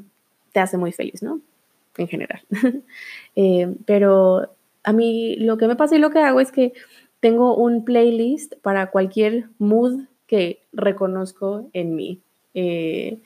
te 0.51 0.60
hace 0.60 0.77
muy 0.77 0.92
feliz, 0.92 1.24
¿no? 1.24 1.42
En 1.98 2.08
general. 2.08 2.42
Em, 3.36 3.75
pero 3.86 4.51
a 4.84 4.94
mí 4.94 5.36
lo 5.38 5.58
que 5.58 5.68
me 5.68 5.75
pasa 5.75 5.96
y 5.96 6.00
lo 6.00 6.12
que 6.12 6.20
hago 6.20 6.39
es 6.39 6.51
que 6.51 6.74
tengo 7.20 7.56
un 7.56 7.84
playlist 7.84 8.56
para 8.62 8.89
cualquier 8.89 9.50
mood 9.58 10.06
que 10.27 10.63
reconozco 10.72 11.70
en 11.74 11.96
mí. 11.96 12.22
Eh, 12.54 13.20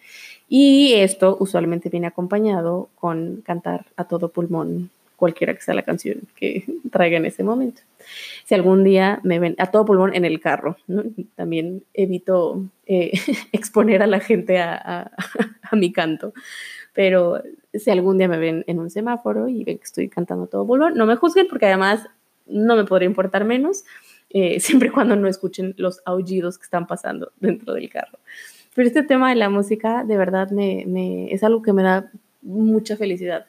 y 0.50 0.94
esto 0.96 1.38
usualmente 1.40 1.90
viene 1.90 2.08
acompañado 2.08 2.90
con 2.96 3.42
cantar 3.46 3.86
a 3.96 4.06
todo 4.06 4.30
pulmón 4.30 4.90
cualquiera 5.22 5.54
que 5.54 5.62
sea 5.62 5.76
la 5.76 5.84
canción 5.84 6.22
que 6.36 6.66
traiga 6.92 7.18
en 7.18 7.26
ese 7.28 7.44
momento. 7.44 7.84
Si 8.44 8.56
algún 8.56 8.84
día 8.84 9.20
me 9.24 9.38
ven 9.38 9.56
a 9.60 9.68
todo 9.68 9.86
pulmón 9.86 10.16
en 10.16 10.26
el 10.26 10.40
carro, 10.40 10.78
también 11.36 11.84
evito 11.94 12.66
eh, 12.88 13.12
exponer 13.52 14.02
a 14.02 14.08
la 14.08 14.20
gente 14.20 14.60
a, 14.60 15.12
mi 15.74 15.94
canto, 15.94 16.34
pero 16.92 17.42
si 17.74 17.92
algún 17.92 18.18
día 18.18 18.28
me 18.28 18.40
ven 18.40 18.64
en 18.68 18.80
un 18.80 18.90
semáforo 18.90 19.48
y 19.48 19.64
ven 19.64 19.78
que 19.78 19.84
estoy 19.84 20.10
cantando 20.10 20.46
a 20.46 20.48
todo 20.48 20.66
pulmón, 20.66 20.96
no 20.96 21.06
me 21.06 21.16
juzguen 21.16 21.48
porque 21.48 21.68
además 21.68 22.08
no 22.48 22.76
me 22.76 22.84
podría 22.84 23.08
importar 23.08 23.46
menos, 23.46 23.86
eh, 24.32 24.60
siempre 24.60 24.90
y 24.90 24.92
cuando 24.92 25.16
no 25.16 25.28
escuchen 25.28 25.76
los 25.78 26.02
aullidos 26.04 26.58
que 26.58 26.64
están 26.64 26.88
pasando 26.88 27.32
dentro 27.40 27.74
del 27.74 27.90
carro. 27.90 28.18
Pero 28.76 28.88
este 28.88 29.04
tema 29.04 29.30
de 29.30 29.36
la 29.36 29.50
música, 29.50 30.04
de 30.04 30.18
verdad, 30.18 30.50
me, 30.52 31.32
es 31.32 31.44
algo 31.44 31.62
que 31.62 31.74
me 31.74 31.84
da 31.84 32.10
mucha 32.42 32.96
felicidad. 32.96 33.46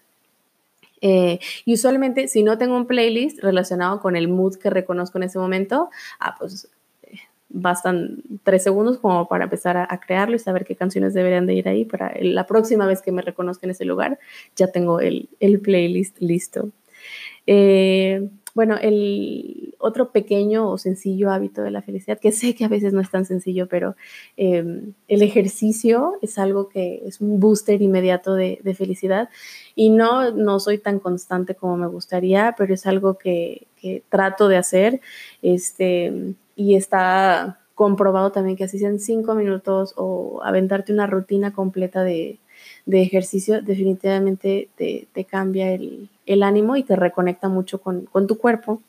Eh, 1.00 1.38
y 1.64 1.74
usualmente, 1.74 2.28
si 2.28 2.42
no 2.42 2.58
tengo 2.58 2.76
un 2.76 2.86
playlist 2.86 3.40
relacionado 3.40 4.00
con 4.00 4.16
el 4.16 4.28
mood 4.28 4.56
que 4.56 4.70
reconozco 4.70 5.18
en 5.18 5.24
ese 5.24 5.38
momento, 5.38 5.90
ah, 6.20 6.36
pues 6.38 6.68
eh, 7.02 7.18
bastan 7.48 8.22
tres 8.44 8.62
segundos 8.62 8.98
como 8.98 9.28
para 9.28 9.44
empezar 9.44 9.76
a, 9.76 10.00
crearlo 10.00 10.36
y 10.36 10.38
saber 10.38 10.64
qué 10.64 10.76
canciones 10.76 11.14
deberían 11.14 11.46
de 11.46 11.54
ir 11.54 11.68
ahí 11.68 11.84
para 11.84 12.12
la 12.20 12.46
próxima 12.46 12.86
vez 12.86 13.02
que 13.02 13.12
me 13.12 13.22
reconozca 13.22 13.66
en 13.66 13.72
ese 13.72 13.84
lugar, 13.84 14.18
ya 14.56 14.68
tengo 14.68 15.00
el, 15.00 15.28
el 15.40 15.60
playlist 15.60 16.20
listo. 16.20 16.70
Eh, 17.46 18.28
bueno, 18.54 18.76
el 18.80 19.74
otro 19.78 20.12
pequeño 20.12 20.70
o 20.70 20.78
sencillo 20.78 21.30
hábito 21.30 21.62
de 21.62 21.70
la 21.70 21.82
felicidad, 21.82 22.18
que 22.18 22.32
sé 22.32 22.54
que 22.54 22.64
a 22.64 22.68
veces 22.68 22.92
no 22.92 23.00
es 23.00 23.10
tan 23.10 23.24
sencillo, 23.24 23.66
pero 23.66 23.96
em, 24.36 24.92
el 25.08 25.22
ejercicio 25.22 26.18
es 26.22 26.38
algo 26.38 26.68
que 26.68 27.02
es 27.06 27.20
un 27.20 27.40
booster 27.40 27.80
inmediato 27.80 28.34
de, 28.34 28.60
felicidad. 28.76 29.28
Y 29.74 29.90
no, 29.90 30.30
no 30.32 30.60
soy 30.60 30.78
tan 30.78 30.98
constante 30.98 31.54
como 31.54 31.76
me 31.76 31.86
gustaría, 31.86 32.54
pero 32.56 32.74
es 32.74 32.86
algo 32.86 33.18
que, 33.18 33.66
trato 34.08 34.46
de 34.46 34.56
hacer 34.56 35.00
este, 35.42 36.34
y 36.54 36.76
está 36.76 37.58
comprobado 37.74 38.30
también 38.30 38.56
que 38.56 38.62
así 38.62 38.78
sean 38.78 39.00
cinco 39.00 39.34
minutos 39.34 39.92
o 39.96 40.40
aventarte 40.44 40.92
una 40.92 41.08
rutina 41.08 41.52
completa 41.52 42.04
de, 42.04 42.38
de 42.86 43.02
ejercicio 43.02 43.62
definitivamente 43.62 44.68
te, 44.76 45.24
cambia 45.24 45.72
el, 45.72 46.42
ánimo 46.42 46.76
y 46.76 46.82
te 46.82 46.96
reconecta 46.96 47.48
mucho 47.48 47.80
con, 47.80 48.06
tu 48.26 48.38
cuerpo, 48.38 48.80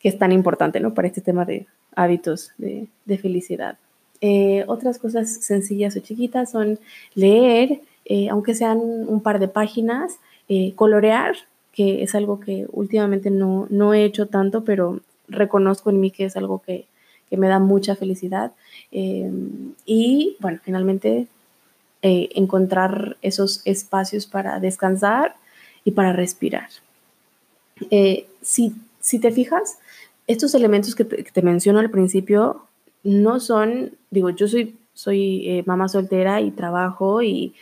que 0.00 0.08
es 0.08 0.18
tan 0.18 0.32
importante 0.32 0.80
¿no? 0.80 0.94
para 0.94 1.08
este 1.08 1.20
tema 1.20 1.44
de 1.44 1.66
hábitos 1.94 2.52
de, 2.58 2.88
felicidad. 3.18 3.78
Eh, 4.20 4.64
otras 4.68 4.98
cosas 4.98 5.32
sencillas 5.44 5.96
o 5.96 6.00
chiquitas 6.00 6.50
son 6.50 6.78
leer, 7.14 7.80
eh, 8.04 8.28
aunque 8.30 8.54
sean 8.54 8.78
un 8.78 9.20
par 9.20 9.38
de 9.38 9.48
páginas, 9.48 10.18
eh, 10.48 10.72
colorear, 10.74 11.34
que 11.72 12.02
es 12.02 12.14
algo 12.14 12.40
que 12.40 12.66
últimamente 12.72 13.30
no, 13.30 13.66
no, 13.70 13.94
he 13.94 14.04
hecho 14.04 14.26
tanto, 14.26 14.64
pero 14.64 15.00
reconozco 15.28 15.90
en 15.90 16.00
mí 16.00 16.10
que 16.10 16.24
es 16.26 16.36
algo 16.36 16.62
que, 16.62 16.86
que 17.28 17.36
me 17.36 17.48
da 17.48 17.58
mucha 17.58 17.96
felicidad. 17.96 18.52
y 18.92 20.36
bueno, 20.40 20.60
finalmente 20.62 21.26
eh, 22.06 22.28
encontrar 22.34 23.16
esos 23.22 23.62
espacios 23.64 24.26
para 24.26 24.60
descansar 24.60 25.36
y 25.84 25.92
para 25.92 26.12
respirar. 26.12 26.68
Eh, 27.90 28.26
si, 28.42 28.74
si, 29.00 29.18
te 29.18 29.32
fijas, 29.32 29.78
estos 30.26 30.54
elementos 30.54 30.94
que 30.94 31.06
te, 31.06 31.40
menciono 31.40 31.78
al 31.78 31.90
principio 31.90 32.66
no 33.04 33.40
son, 33.40 33.92
digo, 34.10 34.28
yo 34.28 34.48
soy, 34.48 34.76
soy 34.92 35.48
eh, 35.48 35.62
mamá 35.64 35.88
soltera 35.88 36.42
y 36.42 36.50
trabajo 36.50 37.22
y 37.22 37.54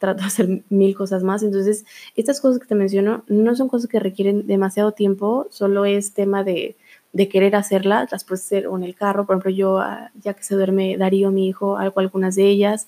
trato 0.00 0.22
de 0.22 0.26
hacer 0.26 0.62
mil 0.68 0.96
cosas 0.96 1.22
más. 1.22 1.44
Entonces, 1.44 1.84
estas 2.16 2.40
cosas 2.40 2.58
que 2.58 2.66
te 2.66 2.74
menciono 2.74 3.22
no 3.28 3.54
son 3.54 3.68
cosas 3.68 3.88
que 3.88 4.00
requieren 4.00 4.48
demasiado 4.48 4.90
tiempo, 4.90 5.46
solo 5.50 5.84
es 5.84 6.12
tema 6.12 6.42
de, 6.42 6.74
de 7.12 7.28
querer 7.28 7.56
hacerlas, 7.56 8.12
las 8.12 8.24
puedes 8.24 8.44
hacer 8.44 8.66
en 8.72 8.82
el 8.82 8.94
carro, 8.94 9.26
por 9.26 9.34
ejemplo, 9.34 9.50
yo, 9.50 9.78
ah, 9.78 10.10
ya 10.22 10.34
que 10.34 10.42
se 10.42 10.54
duerme 10.54 10.96
Darío, 10.96 11.30
mi 11.30 11.48
hijo, 11.48 11.78
hago 11.78 12.00
algunas 12.00 12.34
de 12.34 12.48
ellas, 12.48 12.86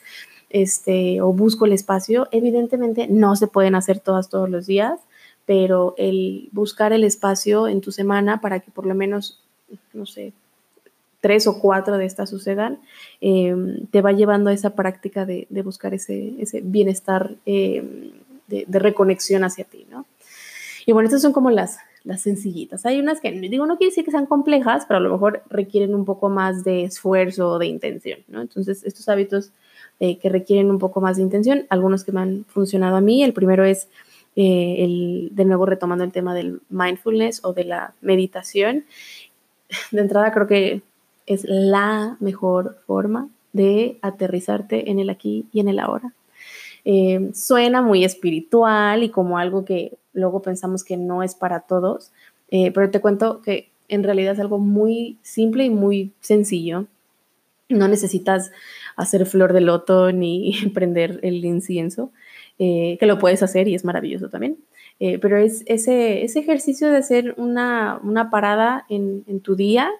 este, 0.50 1.20
o 1.20 1.32
busco 1.32 1.64
el 1.64 1.72
espacio. 1.72 2.28
Evidentemente 2.32 3.06
no 3.08 3.36
se 3.36 3.46
pueden 3.46 3.74
hacer 3.74 4.00
todas 4.00 4.28
todos 4.28 4.50
los 4.50 4.66
días, 4.66 5.00
pero 5.46 5.94
el 5.96 6.48
buscar 6.52 6.92
el 6.92 7.04
espacio 7.04 7.68
en 7.68 7.80
tu 7.80 7.92
semana 7.92 8.40
para 8.40 8.60
que 8.60 8.70
por 8.70 8.86
lo 8.86 8.94
menos, 8.94 9.40
no 9.92 10.06
sé, 10.06 10.32
tres 11.20 11.46
o 11.46 11.60
cuatro 11.60 11.98
de 11.98 12.06
estas 12.06 12.30
sucedan, 12.30 12.78
em, 13.20 13.86
te 13.86 14.00
va 14.00 14.12
llevando 14.12 14.50
a 14.50 14.52
esa 14.52 14.70
práctica 14.70 15.26
de, 15.26 15.46
buscar 15.62 15.94
ese, 15.94 16.34
bienestar 16.62 17.34
em, 17.46 18.10
de, 18.48 18.78
reconexión 18.78 19.44
hacia 19.44 19.64
ti, 19.64 19.86
¿no? 19.90 20.06
Y 20.86 20.92
bueno, 20.92 21.08
estas 21.08 21.22
son 21.22 21.32
como 21.32 21.50
las, 21.50 21.78
las 22.04 22.22
sencillitas. 22.22 22.86
Hay 22.86 22.98
unas 22.98 23.20
que, 23.20 23.30
digo, 23.32 23.66
no 23.66 23.76
quiere 23.76 23.90
decir 23.90 24.04
que 24.04 24.10
sean 24.10 24.26
complejas, 24.26 24.86
pero 24.88 24.98
a 24.98 25.00
lo 25.00 25.10
mejor 25.10 25.42
requieren 25.50 25.94
un 25.94 26.06
poco 26.06 26.30
más 26.30 26.64
de 26.64 26.84
esfuerzo 26.84 27.50
o 27.50 27.58
de 27.58 27.66
intención, 27.66 28.20
¿no? 28.28 28.40
Entonces, 28.40 28.82
estos 28.84 29.08
hábitos 29.08 29.52
eh, 30.02 30.16
que 30.16 30.30
requieren 30.30 30.70
un 30.70 30.78
poco 30.78 31.02
más 31.02 31.18
de 31.18 31.22
intención, 31.22 31.66
algunos 31.68 32.04
que 32.04 32.12
me 32.12 32.20
han 32.20 32.46
funcionado 32.46 32.96
a 32.96 33.02
mí. 33.02 33.22
El 33.22 33.34
primero 33.34 33.66
es, 33.66 33.86
eh, 34.34 34.76
el, 34.78 35.28
de 35.32 35.44
nuevo 35.44 35.66
retomando 35.66 36.04
el 36.04 36.10
tema 36.10 36.34
del 36.34 36.62
mindfulness 36.70 37.44
o 37.44 37.52
de 37.52 37.64
la 37.64 37.92
meditación. 38.00 38.86
De 39.90 40.00
entrada 40.00 40.32
creo 40.32 40.46
que 40.46 40.80
es 41.26 41.44
la 41.44 42.16
mejor 42.18 42.78
forma 42.86 43.28
de 43.52 43.98
aterrizarte 44.00 44.90
en 44.90 44.98
el 44.98 45.10
aquí 45.10 45.46
y 45.52 45.60
en 45.60 45.68
el 45.68 45.78
ahora. 45.78 46.14
Eh, 46.86 47.30
suena 47.34 47.82
muy 47.82 48.02
espiritual 48.02 49.02
y 49.02 49.10
como 49.10 49.36
algo 49.36 49.66
que 49.66 49.98
luego 50.14 50.40
pensamos 50.40 50.82
que 50.82 50.96
no 50.96 51.22
es 51.22 51.34
para 51.34 51.60
todos, 51.60 52.10
pero 52.50 52.90
te 52.90 53.00
cuento 53.00 53.42
que 53.42 53.68
en 53.88 54.02
realidad 54.02 54.32
es 54.32 54.40
algo 54.40 54.58
muy 54.58 55.18
simple 55.22 55.64
y 55.64 55.70
muy 55.70 56.10
sencillo. 56.20 56.86
No 57.70 57.88
necesitas 57.88 58.52
hacer 58.96 59.26
flor 59.26 59.52
de 59.52 59.62
loto 59.62 60.12
ni 60.12 60.54
prender 60.74 61.20
el 61.22 61.44
incienso, 61.44 62.12
eh, 62.58 62.96
que 63.00 63.06
lo 63.06 63.18
puedes 63.18 63.42
hacer 63.42 63.68
y 63.68 63.74
es 63.74 63.84
maravilloso 63.84 64.28
también. 64.28 64.58
Eh, 64.98 65.18
pero 65.18 65.38
es 65.38 65.62
ese, 65.64 66.24
ese, 66.24 66.40
ejercicio 66.40 66.90
de 66.90 66.98
hacer 66.98 67.34
una, 67.38 67.98
una 68.02 68.28
parada 68.28 68.84
en, 68.90 69.24
en, 69.26 69.40
tu 69.40 69.56
día 69.56 69.90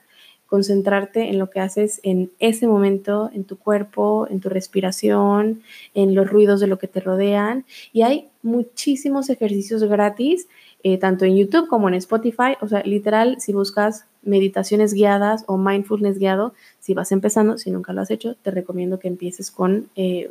concentrarte 0.50 1.30
en 1.30 1.38
lo 1.38 1.48
que 1.48 1.60
haces 1.60 2.00
en 2.02 2.32
ese 2.40 2.66
momento, 2.66 3.30
en 3.32 3.44
tu 3.44 3.56
cuerpo, 3.56 4.26
en 4.28 4.40
tu 4.40 4.48
respiración, 4.48 5.62
en 5.94 6.16
los 6.16 6.28
ruidos 6.28 6.58
de 6.58 6.66
lo 6.66 6.76
que 6.76 6.88
te 6.88 6.98
rodean. 6.98 7.64
Y 7.92 8.02
hay 8.02 8.28
muchísimos 8.42 9.30
ejercicios 9.30 9.84
gratis, 9.84 10.48
eh, 10.82 10.98
tanto 10.98 11.24
en 11.24 11.36
YouTube 11.36 11.68
como 11.68 11.88
en 11.88 11.94
Spotify. 11.94 12.56
O 12.60 12.66
sea, 12.66 12.82
literal, 12.82 13.40
si 13.40 13.52
buscas 13.52 14.06
meditaciones 14.22 14.92
guiadas 14.92 15.44
o 15.46 15.56
mindfulness 15.56 16.18
guiado, 16.18 16.54
si 16.78 16.94
vas 16.94 17.12
empezando, 17.12 17.58
si 17.58 17.70
nunca 17.70 17.92
lo 17.92 18.02
has 18.02 18.10
hecho, 18.10 18.36
te 18.42 18.50
recomiendo 18.50 18.98
que 18.98 19.08
empieces 19.08 19.50
con... 19.50 19.88
Eh, 19.96 20.30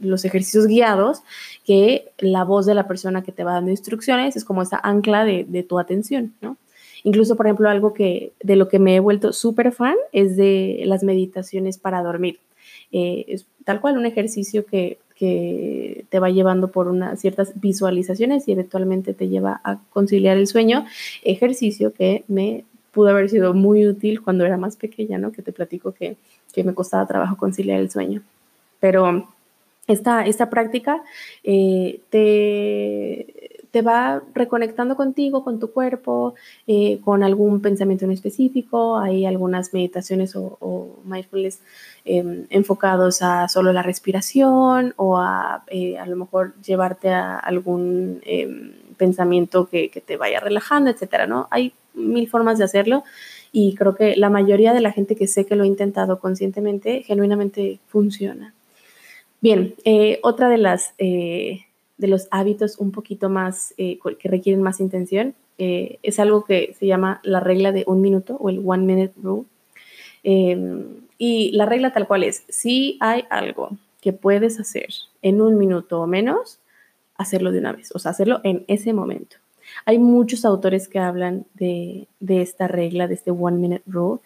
los 0.00 0.24
ejercicios 0.24 0.66
guiados, 0.66 1.22
que 1.64 2.10
la 2.18 2.44
voz 2.44 2.66
de 2.66 2.74
la 2.74 2.86
persona 2.86 3.22
que 3.22 3.32
te 3.32 3.44
va 3.44 3.54
dando 3.54 3.70
instrucciones 3.70 4.36
es 4.36 4.44
como 4.44 4.62
esa 4.62 4.80
ancla 4.82 5.24
de, 5.24 5.66
tu 5.68 5.78
atención, 5.78 6.34
¿no? 6.40 6.56
Incluso, 7.04 7.36
por 7.36 7.46
ejemplo, 7.46 7.68
algo 7.68 7.92
que 7.92 8.32
de 8.42 8.56
lo 8.56 8.68
que 8.68 8.78
me 8.78 8.96
he 8.96 9.00
vuelto 9.00 9.32
súper 9.32 9.72
fan 9.72 9.94
es 10.12 10.36
de 10.36 10.82
las 10.86 11.02
meditaciones 11.02 11.76
para 11.76 12.02
dormir. 12.02 12.38
Eh, 12.92 13.26
es 13.28 13.46
tal 13.64 13.80
cual 13.80 13.98
un 13.98 14.06
ejercicio 14.06 14.64
que, 14.64 14.98
que 15.14 16.06
te 16.08 16.18
va 16.18 16.30
llevando 16.30 16.70
por 16.70 16.88
unas 16.88 17.20
ciertas 17.20 17.60
visualizaciones 17.60 18.48
y 18.48 18.52
eventualmente 18.52 19.12
te 19.12 19.28
lleva 19.28 19.60
a 19.64 19.80
conciliar 19.90 20.38
el 20.38 20.46
sueño. 20.46 20.86
Ejercicio 21.22 21.92
que 21.92 22.24
me 22.26 22.64
pudo 22.94 23.08
haber 23.10 23.28
sido 23.28 23.52
muy 23.54 23.86
útil 23.86 24.22
cuando 24.22 24.44
era 24.44 24.56
más 24.56 24.76
pequeña, 24.76 25.18
¿no? 25.18 25.32
Que 25.32 25.42
te 25.42 25.52
platico 25.52 25.92
que, 25.92 26.16
que 26.52 26.64
me 26.64 26.74
costaba 26.74 27.06
trabajo 27.06 27.36
conciliar 27.36 27.80
el 27.80 27.90
sueño. 27.90 28.22
Pero 28.80 29.28
esta, 29.86 30.24
esta 30.24 30.48
práctica 30.48 31.02
eh, 31.42 32.00
te 32.10 33.54
te 33.74 33.82
va 33.82 34.22
reconectando 34.34 34.94
contigo, 34.94 35.42
con 35.42 35.58
tu 35.58 35.72
cuerpo, 35.72 36.36
eh, 36.68 37.00
con 37.00 37.24
algún 37.24 37.60
pensamiento 37.60 38.04
en 38.04 38.12
específico. 38.12 38.98
Hay 38.98 39.26
algunas 39.26 39.74
meditaciones 39.74 40.36
o, 40.36 41.00
mindfulness 41.02 41.58
em, 42.04 42.46
enfocados 42.50 43.20
a 43.20 43.48
solo 43.48 43.72
la 43.72 43.82
respiración 43.82 44.94
o 44.96 45.18
a 45.18 45.64
eh, 45.66 45.98
a 45.98 46.06
lo 46.06 46.14
mejor 46.14 46.54
llevarte 46.62 47.08
a 47.08 47.36
algún 47.36 48.20
em, 48.22 48.74
pensamiento 48.94 49.68
que, 49.68 49.88
te 50.04 50.16
vaya 50.16 50.40
relajando, 50.40 50.90
etcétera, 50.90 51.26
¿no? 51.26 51.48
Hay 51.50 51.72
mil 51.94 52.28
formas 52.28 52.58
de 52.58 52.64
hacerlo 52.64 53.04
y 53.52 53.74
creo 53.74 53.94
que 53.94 54.16
la 54.16 54.30
mayoría 54.30 54.72
de 54.72 54.80
la 54.80 54.92
gente 54.92 55.16
que 55.16 55.26
sé 55.26 55.46
que 55.46 55.56
lo 55.56 55.64
ha 55.64 55.66
intentado 55.66 56.18
conscientemente, 56.18 57.02
genuinamente 57.02 57.78
funciona. 57.88 58.54
Bien, 59.40 59.74
eh, 59.84 60.18
otra 60.22 60.48
de 60.48 60.58
las 60.58 60.94
de 61.96 62.08
los 62.08 62.28
hábitos 62.30 62.78
un 62.78 62.90
poquito 62.90 63.28
más, 63.28 63.74
eh, 63.76 63.98
que 64.18 64.28
requieren 64.28 64.62
más 64.62 64.80
intención, 64.80 65.34
eh, 65.58 65.98
es 66.02 66.18
algo 66.18 66.44
que 66.44 66.74
se 66.78 66.86
llama 66.86 67.20
la 67.22 67.40
regla 67.40 67.72
de 67.72 67.84
un 67.86 68.00
minuto 68.00 68.36
o 68.40 68.50
el 68.50 68.62
one 68.64 68.84
minute 68.84 69.14
rule. 69.22 69.44
Em, 70.24 70.84
y 71.18 71.52
la 71.52 71.66
regla 71.66 71.92
tal 71.92 72.06
cual 72.06 72.24
es, 72.24 72.44
si 72.48 72.96
hay 73.00 73.24
algo 73.30 73.70
que 74.00 74.12
puedes 74.12 74.58
hacer 74.58 74.88
en 75.22 75.40
un 75.40 75.56
minuto 75.56 76.00
o 76.00 76.06
menos, 76.06 76.58
hacerlo 77.16 77.52
de 77.52 77.58
una 77.58 77.72
vez, 77.72 77.90
o 77.94 77.98
sea, 77.98 78.10
hacerlo 78.10 78.40
en 78.44 78.64
ese 78.68 78.92
momento. 78.92 79.36
Hay 79.86 79.98
muchos 79.98 80.44
autores 80.44 80.88
que 80.88 80.98
hablan 80.98 81.46
de, 81.54 82.06
esta 82.28 82.68
regla, 82.68 83.08
de 83.08 83.14
este 83.14 83.30
one 83.30 83.56
minute 83.58 83.82
rule, 83.86 84.20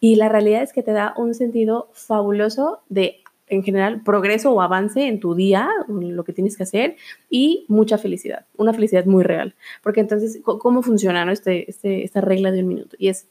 y 0.00 0.16
la 0.16 0.28
realidad 0.28 0.62
es 0.62 0.72
que 0.72 0.82
te 0.82 0.92
da 0.92 1.14
un 1.16 1.34
sentido 1.34 1.88
fabuloso 1.92 2.80
de 2.88 3.20
en 3.46 3.62
general 3.62 4.02
progreso 4.02 4.52
o 4.52 4.62
avance 4.62 5.06
en 5.06 5.20
tu 5.20 5.34
día, 5.34 5.68
lo 5.88 6.24
que 6.24 6.32
tienes 6.32 6.56
que 6.56 6.62
hacer 6.62 6.96
y 7.28 7.66
mucha 7.68 7.98
felicidad, 7.98 8.46
una 8.56 8.72
felicidad 8.72 9.04
muy 9.04 9.22
real. 9.22 9.54
Porque 9.82 10.00
entonces, 10.00 10.40
¿cómo 10.42 10.82
funciona 10.82 11.30
este, 11.30 11.68
este, 11.68 12.04
esta 12.04 12.22
regla 12.22 12.50
de 12.52 12.60
un 12.60 12.68
minuto? 12.68 12.96
Y 12.98 13.08
es, 13.08 13.26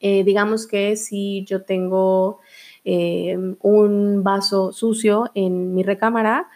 eh, 0.00 0.22
digamos 0.22 0.66
que 0.66 0.96
si 0.96 1.44
yo 1.46 1.62
tengo 1.62 2.40
eh, 2.84 3.38
un 3.62 4.22
vaso 4.22 4.72
sucio 4.72 5.30
en 5.34 5.74
mi 5.74 5.82
recámara 5.82 6.48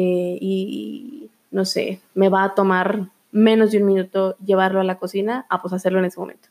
eh, 0.00 0.38
y, 0.40 1.28
no 1.50 1.64
sé, 1.64 2.00
me 2.14 2.28
va 2.28 2.44
a 2.44 2.54
tomar 2.54 3.08
menos 3.32 3.72
de 3.72 3.78
un 3.78 3.86
minuto 3.86 4.36
llevarlo 4.38 4.80
a 4.80 4.84
la 4.84 4.96
cocina, 4.96 5.44
a 5.50 5.60
pues 5.60 5.74
hacerlo 5.74 5.98
en 5.98 6.04
ese 6.04 6.20
momento. 6.20 6.48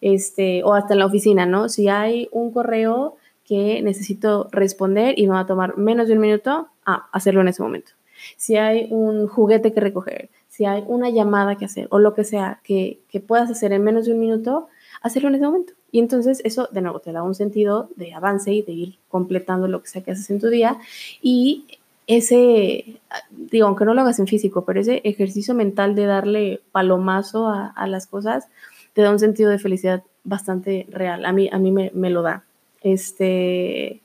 Este, 0.00 0.62
o 0.64 0.72
hasta 0.72 0.94
en 0.94 1.00
la 1.00 1.06
oficina, 1.06 1.44
¿no? 1.44 1.68
Si 1.68 1.88
hay 1.88 2.30
un 2.32 2.50
correo 2.50 3.16
que 3.44 3.82
necesito 3.82 4.48
responder 4.52 5.18
y 5.18 5.26
me 5.26 5.34
va 5.34 5.40
a 5.40 5.46
tomar 5.46 5.76
menos 5.76 6.08
de 6.08 6.14
un 6.14 6.20
minuto, 6.20 6.68
a 6.86 7.08
hacerlo 7.12 7.42
en 7.42 7.48
ese 7.48 7.62
momento. 7.62 7.92
Si 8.38 8.56
hay 8.56 8.88
un 8.90 9.28
juguete 9.28 9.74
que 9.74 9.80
recoger, 9.80 10.30
si 10.48 10.64
hay 10.64 10.82
una 10.86 11.10
llamada 11.10 11.56
que 11.56 11.66
hacer 11.66 11.88
o 11.90 11.98
lo 11.98 12.14
que 12.14 12.24
sea 12.24 12.60
que, 12.64 13.00
que 13.10 13.20
puedas 13.20 13.50
hacer 13.50 13.74
en 13.74 13.84
menos 13.84 14.06
de 14.06 14.14
un 14.14 14.20
minuto, 14.20 14.68
hacerlo 15.02 15.28
en 15.28 15.34
ese 15.34 15.44
momento. 15.44 15.74
Y 15.92 15.98
entonces 15.98 16.40
eso, 16.44 16.68
de 16.72 16.80
nuevo, 16.80 17.00
te 17.00 17.12
da 17.12 17.22
un 17.22 17.34
sentido 17.34 17.90
de 17.96 18.14
avance 18.14 18.52
y 18.52 18.62
de 18.62 18.72
ir 18.72 18.98
completando 19.08 19.68
lo 19.68 19.82
que 19.82 19.88
sea 19.88 20.02
que 20.02 20.12
haces 20.12 20.30
en 20.30 20.40
tu 20.40 20.48
día. 20.48 20.78
Y 21.20 21.77
ese, 22.08 23.00
digo, 23.30 23.68
aunque 23.68 23.84
no 23.84 23.94
lo 23.94 24.00
hagas 24.00 24.18
en 24.18 24.26
físico, 24.26 24.64
pero 24.64 24.80
ese 24.80 25.00
ejercicio 25.04 25.54
mental 25.54 25.94
de 25.94 26.06
darle 26.06 26.60
palomazo 26.72 27.48
a, 27.48 27.68
a 27.68 27.86
las 27.86 28.08
cosas, 28.08 28.48
te 28.94 29.02
da 29.02 29.12
un 29.12 29.18
sentido 29.20 29.50
de 29.50 29.60
felicidad 29.60 30.02
bastante 30.24 30.86
real. 30.90 31.24
A 31.24 31.32
mí, 31.32 31.48
a 31.52 31.58
mí 31.58 31.70
me, 31.70 31.92
me 31.94 32.10
lo 32.10 32.22
da. 32.22 32.44
Este, 32.82 34.00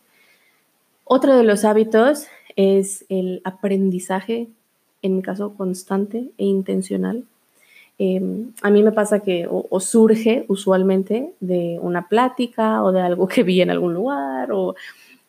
otro 1.06 1.36
de 1.36 1.44
los 1.44 1.66
hábitos 1.66 2.28
es 2.56 3.06
el 3.10 3.42
aprendizaje, 3.44 4.50
en 5.02 5.16
mi 5.16 5.22
caso 5.22 5.54
constante 5.56 6.30
e 6.38 6.46
intencional. 6.46 7.26
Em, 8.00 8.52
a 8.62 8.70
mí 8.70 8.82
me 8.84 8.92
pasa 8.92 9.20
que 9.20 9.48
o, 9.50 9.80
surge 9.80 10.46
usualmente 10.48 11.34
de 11.39 11.78
una 11.82 12.08
plática 12.08 12.84
o 12.84 12.92
de 12.92 13.02
algo 13.02 13.28
que 13.28 13.44
vi 13.44 13.62
en 13.62 13.70
algún 13.70 13.94
lugar 13.94 14.52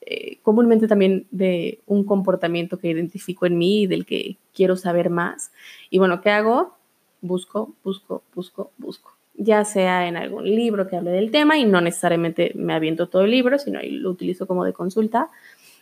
eh, 0.07 0.39
comúnmente 0.43 0.89
también 0.89 1.27
de 1.31 1.81
un 1.87 2.05
comportamiento 2.05 2.79
que 2.79 2.91
identifico 2.91 3.47
en 3.47 3.59
mí 3.59 3.83
y 3.83 3.87
del 3.87 4.07
que 4.07 4.37
quiero 4.55 4.77
saber 4.77 5.11
más. 5.11 5.53
Y 5.91 5.99
bueno, 5.99 6.21
¿qué 6.21 6.31
hago? 6.31 6.77
Busco, 7.21 7.75
busco, 7.83 8.23
busco, 8.35 8.71
busco 8.79 9.15
ya 9.37 9.65
sea 9.65 10.07
en 10.07 10.17
algún 10.17 10.45
libro 10.45 10.87
que 10.87 10.97
hable 10.97 11.11
del 11.11 11.31
tema 11.31 11.59
y 11.59 11.65
no 11.65 11.81
necesariamente 11.81 12.53
me 12.55 12.73
aviento 12.73 13.09
todo 13.09 13.23
el 13.23 13.33
libro, 13.33 13.59
sino 13.59 13.81
lo 13.83 14.11
utilizo 14.11 14.47
como 14.47 14.65
de 14.65 14.73
consulta, 14.73 15.31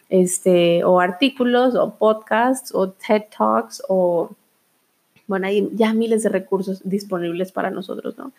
este, 0.09 0.85
o 0.85 1.01
artículos, 1.01 1.75
o 1.75 1.97
podcasts, 1.97 2.75
o 2.75 2.91
TED 2.91 3.25
Talks, 3.37 3.83
o 3.89 4.31
bueno, 5.33 5.47
hay 5.47 5.67
ya 5.73 5.95
miles 5.95 6.25
de 6.25 6.29
recursos 6.29 6.83
disponibles 6.85 7.53
para 7.53 7.71
nosotros, 7.71 8.19
¿no? 8.19 8.33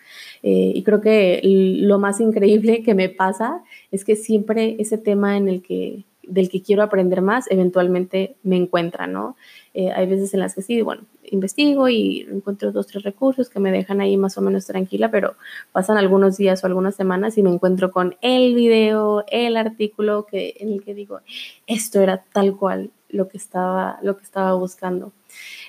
Eh, 0.44 0.74
y 0.76 0.84
creo 0.84 1.02
que 1.02 1.42
lo 1.44 1.98
más 1.98 2.20
increíble 2.20 2.84
que 2.84 2.94
me 2.94 3.10
pasa 3.10 3.64
es 3.90 4.06
que 4.06 4.16
siempre 4.16 4.76
ese 4.78 5.00
tema 5.00 5.36
en 5.36 5.48
el 5.48 5.64
que 5.64 6.04
del 6.22 6.50
que 6.50 6.62
quiero 6.62 6.84
aprender 6.84 7.24
más, 7.24 7.50
eventualmente 7.50 8.36
me 8.44 8.58
encuentra, 8.58 9.08
¿no? 9.08 9.36
Eh, 9.74 9.92
hay 9.92 10.06
veces 10.06 10.36
en 10.36 10.40
las 10.40 10.54
que 10.54 10.62
sí, 10.62 10.84
bueno, 10.84 11.02
investigo 11.24 11.90
y 11.90 12.28
encuentro 12.32 12.72
dos, 12.72 12.86
tres 12.86 13.04
recursos 13.04 13.50
que 13.50 13.60
me 13.60 13.72
dejan 13.72 14.02
ahí 14.02 14.16
más 14.16 14.38
o 14.38 14.42
menos 14.42 14.68
tranquila, 14.68 15.10
pero 15.10 15.34
pasan 15.72 15.98
algunos 15.98 16.38
días 16.38 16.64
o 16.64 16.68
algunas 16.68 16.96
semanas 16.96 17.40
y 17.40 17.42
me 17.42 17.50
encuentro 17.50 17.90
con 17.92 18.18
el 18.22 18.54
video, 18.54 19.26
el 19.32 19.58
artículo 19.58 20.28
que, 20.28 20.54
en 20.60 20.74
el 20.74 20.84
que 20.84 20.94
digo, 20.94 21.22
esto 21.66 22.00
era 22.00 22.24
tal 22.32 22.56
cual 22.56 22.92
lo 23.10 23.28
que 23.28 23.38
estaba, 23.38 24.00
lo 24.04 24.18
que 24.18 24.24
estaba 24.24 24.54
buscando. 24.54 25.12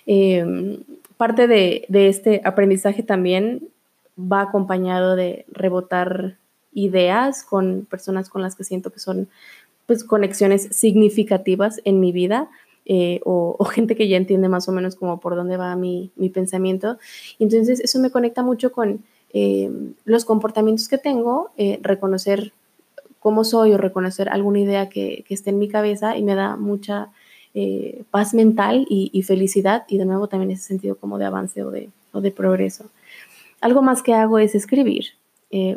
Em, 0.06 0.78
parte 1.16 1.46
de, 1.46 1.86
este 1.90 2.40
aprendizaje 2.44 3.02
también 3.02 3.68
va 4.18 4.42
acompañado 4.42 5.16
de 5.16 5.44
rebotar 5.48 6.38
ideas 6.72 7.44
con 7.44 7.86
personas 7.88 8.28
con 8.28 8.42
las 8.42 8.56
que 8.56 8.64
siento 8.64 8.90
que 8.90 9.00
son 9.00 9.28
pues 9.86 10.02
conexiones 10.04 10.68
significativas 10.70 11.80
en 11.84 12.00
mi 12.00 12.12
vida 12.12 12.48
eh, 12.86 13.20
o, 13.24 13.62
gente 13.64 13.96
que 13.96 14.08
ya 14.08 14.16
entiende 14.16 14.48
más 14.48 14.68
o 14.68 14.72
menos 14.72 14.96
como 14.96 15.20
por 15.20 15.36
dónde 15.36 15.56
va 15.56 15.74
mi, 15.76 16.10
mi 16.16 16.28
pensamiento. 16.30 16.98
entonces 17.38 17.80
eso 17.80 17.98
me 17.98 18.10
conecta 18.10 18.42
mucho 18.42 18.72
con 18.72 19.04
eh, 19.32 19.70
los 20.04 20.24
comportamientos 20.24 20.88
que 20.88 20.98
tengo, 20.98 21.50
eh, 21.56 21.78
reconocer 21.82 22.52
cómo 23.18 23.42
soy 23.42 23.72
o 23.72 23.78
reconocer 23.78 24.28
alguna 24.28 24.60
idea 24.60 24.88
que, 24.88 25.24
que 25.26 25.34
esté 25.34 25.50
en 25.50 25.58
mi 25.58 25.68
cabeza 25.68 26.16
y 26.16 26.22
me 26.22 26.34
da 26.34 26.56
mucha 26.56 27.10
paz 28.10 28.34
mental 28.34 28.86
y, 28.88 29.22
felicidad 29.22 29.84
y 29.88 29.98
de 29.98 30.06
nuevo 30.06 30.28
también 30.28 30.50
ese 30.50 30.64
sentido 30.64 30.96
como 30.96 31.18
de 31.18 31.24
avance 31.24 31.62
o 31.62 31.70
de, 31.70 32.30
progreso. 32.32 32.86
Algo 33.60 33.82
más 33.82 34.02
que 34.02 34.14
hago 34.14 34.38
es 34.38 34.54
escribir. 34.54 35.06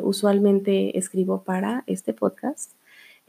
usualmente 0.02 0.98
escribo 0.98 1.42
para 1.42 1.84
este 1.86 2.12
podcast 2.12 2.72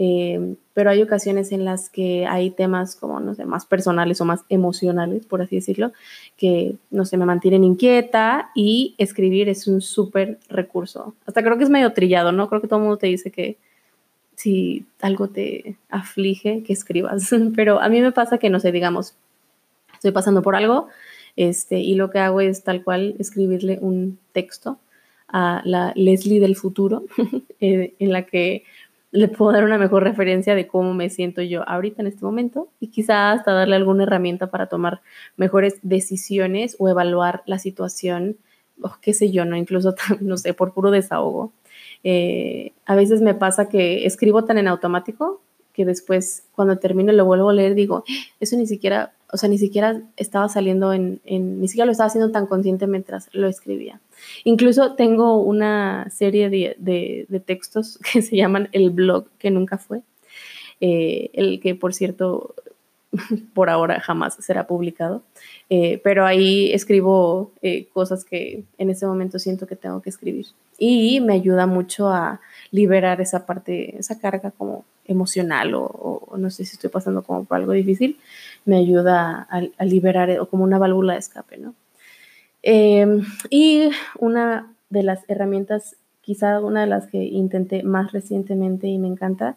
eh, 0.01 0.55
pero 0.73 0.91
hay 0.91 1.01
ocasiones 1.01 1.51
en 1.51 1.65
las 1.65 1.89
que 1.89 2.25
hay 2.25 2.51
temas 2.51 2.95
como, 2.95 3.19
no 3.19 3.35
sé, 3.35 3.43
más 3.43 3.65
personales 3.65 4.21
o 4.21 4.25
más 4.25 4.45
emocionales, 4.47 5.25
por 5.25 5.41
así 5.41 5.57
decirlo, 5.57 5.91
que, 6.37 6.75
no 6.89 7.03
sé, 7.03 7.17
me 7.17 7.25
mantienen 7.25 7.65
inquieta 7.65 8.49
y 8.55 8.95
escribir 8.97 9.49
es 9.49 9.67
un 9.67 9.81
súper 9.81 10.39
recurso. 10.47 11.15
Hasta 11.25 11.43
creo 11.43 11.57
que 11.57 11.65
es 11.65 11.69
medio 11.69 11.91
trillado, 11.91 12.31
¿no? 12.31 12.47
Creo 12.47 12.61
que 12.61 12.69
todo 12.69 12.79
el 12.79 12.83
mundo 12.83 12.97
te 12.97 13.07
dice 13.07 13.29
que 13.29 13.57
si 14.39 14.85
algo 15.01 15.27
te 15.27 15.75
aflige, 15.89 16.63
que 16.63 16.71
escribas. 16.71 17.29
Pero 17.57 17.81
a 17.81 17.89
mí 17.89 17.99
me 17.99 18.13
pasa 18.13 18.37
que, 18.37 18.49
no 18.49 18.61
sé, 18.61 18.71
digamos, 18.71 19.15
estoy 19.95 20.11
pasando 20.11 20.41
por 20.41 20.55
algo 20.55 20.87
este, 21.35 21.79
y 21.79 21.95
lo 21.95 22.09
que 22.09 22.19
hago 22.19 22.39
es 22.39 22.63
tal 22.63 22.83
cual 22.83 23.15
escribirle 23.19 23.79
un 23.81 24.17
texto 24.31 24.79
a 25.27 25.61
la 25.65 25.91
Leslie 25.95 26.39
del 26.39 26.55
futuro, 26.55 27.03
eh, 27.59 27.95
en 27.99 28.13
la 28.13 28.23
que 28.23 28.63
le 29.11 29.27
puedo 29.27 29.51
dar 29.51 29.65
una 29.65 29.77
mejor 29.77 30.03
referencia 30.03 30.55
de 30.55 30.67
cómo 30.67 30.93
me 30.93 31.09
siento 31.09 31.41
yo 31.41 31.67
ahorita 31.67 32.01
en 32.01 32.07
este 32.07 32.23
momento 32.23 32.69
y 32.79 32.87
quizá 32.87 33.31
hasta 33.31 33.51
darle 33.51 33.75
alguna 33.75 34.03
herramienta 34.03 34.47
para 34.47 34.67
tomar 34.67 35.01
mejores 35.35 35.79
decisiones 35.81 36.77
o 36.79 36.87
evaluar 36.87 37.43
la 37.45 37.59
situación, 37.59 38.37
o 38.81 38.93
qué 39.01 39.13
sé 39.13 39.31
yo, 39.31 39.43
¿no? 39.43 39.57
Incluso, 39.57 39.95
no 40.21 40.37
sé, 40.37 40.53
por 40.53 40.73
puro 40.73 40.91
desahogo. 40.91 41.51
Eh, 42.03 42.71
a 42.85 42.95
veces 42.95 43.21
me 43.21 43.33
pasa 43.33 43.69
que 43.69 44.05
escribo 44.05 44.45
tan 44.45 44.57
en 44.57 44.67
automático 44.67 45.41
que 45.73 45.85
después 45.85 46.43
cuando 46.51 46.77
termino 46.77 47.11
lo 47.13 47.25
vuelvo 47.25 47.49
a 47.49 47.53
leer 47.53 47.75
digo, 47.75 48.03
eso 48.39 48.57
ni 48.57 48.67
siquiera, 48.67 49.13
o 49.31 49.37
sea, 49.37 49.47
ni 49.47 49.57
siquiera 49.57 50.01
estaba 50.17 50.49
saliendo 50.49 50.91
en, 50.91 51.21
ni 51.25 51.67
siquiera 51.67 51.85
lo 51.85 51.91
estaba 51.91 52.07
haciendo 52.07 52.31
tan 52.31 52.47
consciente 52.47 52.87
mientras 52.87 53.29
lo 53.33 53.47
escribía. 53.47 54.01
Incluso 54.43 54.95
tengo 54.95 55.41
una 55.41 56.09
serie 56.09 56.49
de, 56.49 57.41
textos 57.45 57.97
que 58.11 58.21
se 58.21 58.35
llaman 58.35 58.69
El 58.71 58.89
blog 58.89 59.29
que 59.37 59.51
nunca 59.51 59.77
fue, 59.77 60.01
eh, 60.81 61.29
el 61.33 61.59
que 61.61 61.75
por 61.75 61.93
cierto 61.93 62.55
por 63.53 63.69
ahora 63.69 63.99
jamás 63.99 64.35
será 64.35 64.67
publicado, 64.67 65.23
eh, 65.69 65.99
pero 66.03 66.25
ahí 66.25 66.71
escribo 66.73 67.51
eh, 67.61 67.87
cosas 67.93 68.23
que 68.23 68.63
en 68.77 68.89
ese 68.89 69.05
momento 69.05 69.39
siento 69.39 69.67
que 69.67 69.75
tengo 69.75 70.01
que 70.01 70.09
escribir 70.09 70.47
y 70.77 71.19
me 71.19 71.33
ayuda 71.33 71.65
mucho 71.65 72.09
a 72.09 72.39
liberar 72.71 73.19
esa 73.19 73.45
parte, 73.45 73.97
esa 73.97 74.19
carga 74.19 74.51
como 74.51 74.85
emocional 75.05 75.73
o, 75.75 76.35
no 76.37 76.49
sé 76.51 76.65
si 76.65 76.75
estoy 76.75 76.89
pasando 76.89 77.23
como 77.23 77.43
por 77.45 77.57
algo 77.57 77.71
difícil, 77.73 78.17
me 78.65 78.77
ayuda 78.77 79.47
a, 79.49 79.61
a 79.77 79.85
liberar 79.85 80.29
o 80.39 80.47
como 80.47 80.63
una 80.63 80.77
válvula 80.77 81.13
de 81.13 81.19
escape, 81.19 81.57
¿no? 81.57 81.73
Em, 82.61 83.25
y 83.49 83.89
una 84.19 84.73
de 84.89 85.03
las 85.03 85.21
herramientas, 85.29 85.95
quizá 86.21 86.59
una 86.59 86.81
de 86.81 86.87
las 86.87 87.07
que 87.07 87.23
intenté 87.23 87.83
más 87.83 88.11
recientemente 88.11 88.87
y 88.87 88.97
me 88.97 89.07
encanta, 89.07 89.55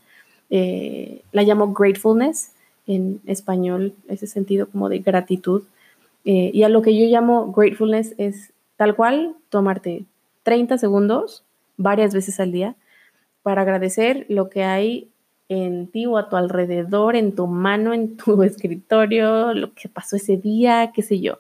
eh, 0.51 1.23
la 1.33 1.43
llamo 1.43 1.73
gratefulness 1.73 2.53
en 2.87 3.21
español, 3.27 3.95
ese 4.09 4.27
sentido 4.27 4.69
como 4.69 4.89
de 4.89 5.01
gratitud. 5.01 5.63
Eh, 6.25 6.51
y 6.53 6.63
a 6.63 6.69
lo 6.69 6.83
que 6.83 6.97
yo 6.97 7.07
llamo 7.07 7.53
gratefulness 7.53 8.15
es 8.19 8.53
tal 8.77 8.95
cual 8.95 9.35
tomarte 9.49 10.05
30 10.45 10.79
segundos 10.79 11.45
varias 11.77 12.15
veces 12.15 12.39
al 12.41 12.53
día 12.53 12.77
para 13.43 13.63
agradecer 13.63 14.27
lo 14.29 14.49
que 14.49 14.65
hay 14.65 15.09
en 15.49 15.89
ti 15.89 16.07
o 16.07 16.17
a 16.17 16.29
tu 16.29 16.37
alrededor, 16.37 17.17
en 17.17 17.35
tu 17.35 17.47
mano, 17.47 17.93
en 17.93 18.17
tu 18.17 18.43
escritorio, 18.45 19.53
lo 19.55 19.75
que 19.75 19.89
pasó 19.89 20.17
ese 20.17 20.37
día, 20.37 20.93
qué 20.95 21.03
sé 21.03 21.21
yo 21.21 21.39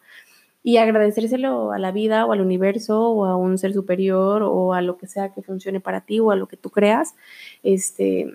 y 0.62 0.76
agradecérselo 0.76 1.72
a 1.72 1.78
la 1.78 1.90
vida 1.90 2.24
o 2.24 2.32
al 2.32 2.40
universo 2.40 3.10
o 3.10 3.24
a 3.24 3.36
un 3.36 3.58
ser 3.58 3.72
superior 3.72 4.42
o 4.42 4.74
a 4.74 4.82
lo 4.82 4.96
que 4.96 5.06
sea 5.06 5.32
que 5.32 5.42
funcione 5.42 5.80
para 5.80 6.02
ti 6.02 6.20
o 6.20 6.30
a 6.30 6.36
lo 6.36 6.46
que 6.46 6.56
tú 6.56 6.70
creas, 6.70 7.14
este, 7.62 8.32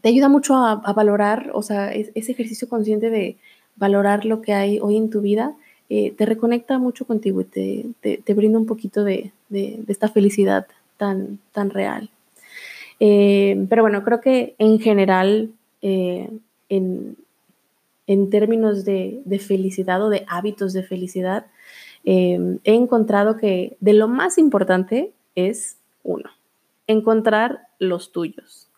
te 0.00 0.08
ayuda 0.08 0.28
mucho 0.28 0.56
a, 0.56 0.92
valorar, 0.92 1.50
o 1.54 1.62
sea, 1.62 1.92
ese 1.92 2.32
ejercicio 2.32 2.68
consciente 2.68 3.10
de 3.10 3.36
valorar 3.76 4.24
lo 4.24 4.42
que 4.42 4.52
hay 4.52 4.78
hoy 4.80 4.96
en 4.96 5.10
tu 5.10 5.20
vida, 5.20 5.54
eh, 5.88 6.12
te 6.16 6.24
reconecta 6.24 6.78
mucho 6.78 7.06
contigo 7.06 7.42
y 7.42 7.44
te, 7.44 8.22
te, 8.24 8.34
brinda 8.34 8.58
un 8.58 8.64
poquito 8.64 9.04
de, 9.04 9.32
de, 9.50 9.80
esta 9.88 10.08
felicidad 10.08 10.66
tan, 10.96 11.38
tan 11.52 11.68
real. 11.68 12.08
Eh, 12.98 13.66
pero 13.68 13.82
bueno, 13.82 14.02
creo 14.02 14.20
que 14.20 14.54
en 14.58 14.78
general, 14.78 15.50
eh, 15.82 16.30
en, 16.70 17.16
en 18.06 18.30
términos 18.30 18.84
de, 18.86 19.22
felicidad 19.46 20.02
o 20.02 20.08
de 20.08 20.24
hábitos 20.28 20.72
de 20.72 20.82
felicidad, 20.82 21.46
he 22.04 22.58
encontrado 22.64 23.36
que 23.36 23.76
de 23.80 23.92
lo 23.92 24.08
más 24.08 24.38
importante 24.38 25.12
es 25.36 25.76
uno, 26.02 26.30
encontrar 26.86 27.68
los 27.78 28.12
tuyos. 28.12 28.71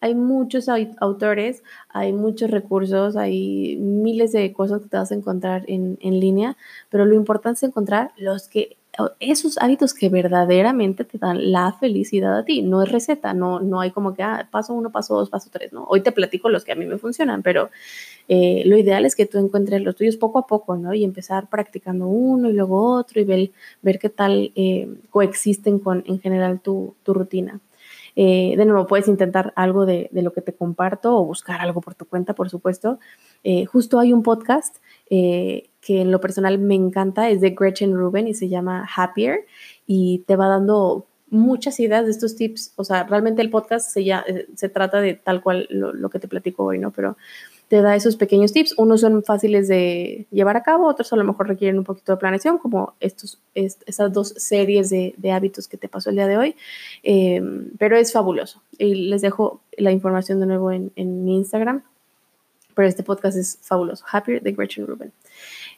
Hay 0.00 0.14
muchos 0.14 0.68
autores, 0.68 1.62
hay 1.88 2.12
muchos 2.12 2.50
recursos, 2.50 3.16
hay 3.16 3.76
miles 3.76 4.32
de 4.32 4.52
cosas 4.52 4.80
que 4.82 4.88
te 4.88 4.96
vas 4.96 5.12
a 5.12 5.14
encontrar 5.14 5.64
en, 5.68 5.98
en 6.00 6.20
línea, 6.20 6.56
pero 6.88 7.04
lo 7.04 7.14
importante 7.14 7.58
es 7.58 7.62
encontrar 7.64 8.12
los 8.16 8.48
que 8.48 8.76
esos 9.20 9.58
hábitos 9.58 9.94
que 9.94 10.08
verdaderamente 10.08 11.04
te 11.04 11.18
dan 11.18 11.52
la 11.52 11.72
felicidad 11.72 12.38
a 12.38 12.44
ti. 12.44 12.62
No 12.62 12.82
es 12.82 12.90
receta, 12.90 13.34
no, 13.34 13.60
no 13.60 13.80
hay 13.80 13.90
como 13.90 14.14
que, 14.14 14.22
ah, 14.22 14.48
paso 14.50 14.74
uno, 14.74 14.90
paso 14.90 15.14
dos, 15.14 15.30
paso 15.30 15.48
tres, 15.52 15.72
¿no? 15.72 15.84
Hoy 15.84 16.02
te 16.02 16.12
platico 16.12 16.48
los 16.48 16.64
que 16.64 16.72
a 16.72 16.74
mí 16.74 16.86
me 16.86 16.98
funcionan, 16.98 17.42
pero 17.42 17.70
eh, 18.28 18.62
lo 18.66 18.76
ideal 18.76 19.04
es 19.04 19.14
que 19.16 19.26
tú 19.26 19.38
encuentres 19.38 19.82
los 19.82 19.96
tuyos 19.96 20.16
poco 20.16 20.38
a 20.38 20.46
poco, 20.46 20.76
¿no? 20.76 20.92
Y 20.94 21.04
empezar 21.04 21.48
practicando 21.48 22.06
uno 22.06 22.50
y 22.50 22.52
luego 22.52 22.96
otro 22.96 23.20
y 23.20 23.24
ver, 23.24 23.50
ver 23.82 23.98
qué 23.98 24.10
tal 24.10 24.52
eh, 24.54 24.88
coexisten 25.10 25.78
con 25.78 26.04
en 26.06 26.20
general 26.20 26.60
tu, 26.60 26.94
tu 27.02 27.14
rutina. 27.14 27.60
Eh, 28.16 28.54
de 28.56 28.64
nuevo, 28.64 28.86
puedes 28.86 29.08
intentar 29.08 29.52
algo 29.56 29.86
de, 29.86 30.08
de, 30.12 30.22
lo 30.22 30.32
que 30.32 30.40
te 30.40 30.52
comparto 30.52 31.16
o 31.16 31.24
buscar 31.24 31.60
algo 31.60 31.80
por 31.80 31.94
tu 31.94 32.06
cuenta, 32.06 32.34
por 32.34 32.50
supuesto. 32.50 32.98
justo 33.70 33.98
hay 33.98 34.12
un 34.12 34.22
podcast 34.22 34.76
que 35.08 36.02
en 36.02 36.10
lo 36.10 36.20
personal 36.20 36.58
me 36.58 36.74
encanta, 36.74 37.30
es 37.30 37.40
de 37.40 37.50
Gretchen 37.50 37.94
Rubin 37.94 38.28
y 38.28 38.34
se 38.34 38.48
llama 38.48 38.86
Happier 38.96 39.46
y 39.86 40.24
te 40.26 40.36
va 40.36 40.46
dando 40.48 41.06
muchas 41.30 41.78
ideas 41.80 42.04
de 42.04 42.10
estos 42.10 42.36
tips. 42.36 42.72
O 42.76 42.84
sea, 42.84 43.04
realmente 43.04 43.40
el 43.40 43.50
podcast 43.50 43.90
se, 43.90 44.04
ya, 44.04 44.24
eh, 44.26 44.46
se 44.54 44.68
trata 44.68 45.00
de 45.00 45.14
tal 45.14 45.42
cual 45.42 45.66
lo, 45.70 46.10
que 46.10 46.18
te 46.18 46.28
platico 46.28 46.64
hoy, 46.64 46.78
¿no? 46.78 46.90
Pero 46.90 47.16
te 47.70 47.82
da 47.82 47.94
esos 47.94 48.16
pequeños 48.16 48.52
tips. 48.52 48.74
Unos 48.78 49.00
son 49.00 49.22
fáciles 49.22 49.68
de 49.68 50.26
llevar 50.32 50.56
a 50.56 50.64
cabo, 50.64 50.88
otros 50.88 51.12
a 51.12 51.16
lo 51.16 51.22
mejor 51.22 51.46
requieren 51.46 51.78
un 51.78 51.84
poquito 51.84 52.10
de 52.10 52.18
planeación, 52.18 52.58
como 52.58 52.94
estos, 52.98 53.38
esas 53.54 54.12
dos 54.12 54.34
series 54.36 54.90
de, 54.90 55.14
hábitos 55.32 55.68
que 55.68 55.76
te 55.76 55.88
pasó 55.88 56.10
el 56.10 56.16
día 56.16 56.26
de 56.26 56.36
hoy. 56.36 56.56
Em, 57.04 57.70
pero 57.78 57.96
es 57.96 58.12
fabuloso. 58.12 58.60
Y 58.76 59.08
les 59.08 59.22
dejo 59.22 59.60
la 59.78 59.92
información 59.92 60.40
de 60.40 60.46
nuevo 60.46 60.72
en, 60.72 60.90
mi 60.96 61.36
Instagram. 61.36 61.84
Pero 62.74 62.88
este 62.88 63.04
podcast 63.04 63.38
es 63.38 63.60
fabuloso. 63.62 64.04
Happier 64.10 64.42
de 64.42 64.50
Gretchen 64.50 64.88
Rubin. 64.88 65.12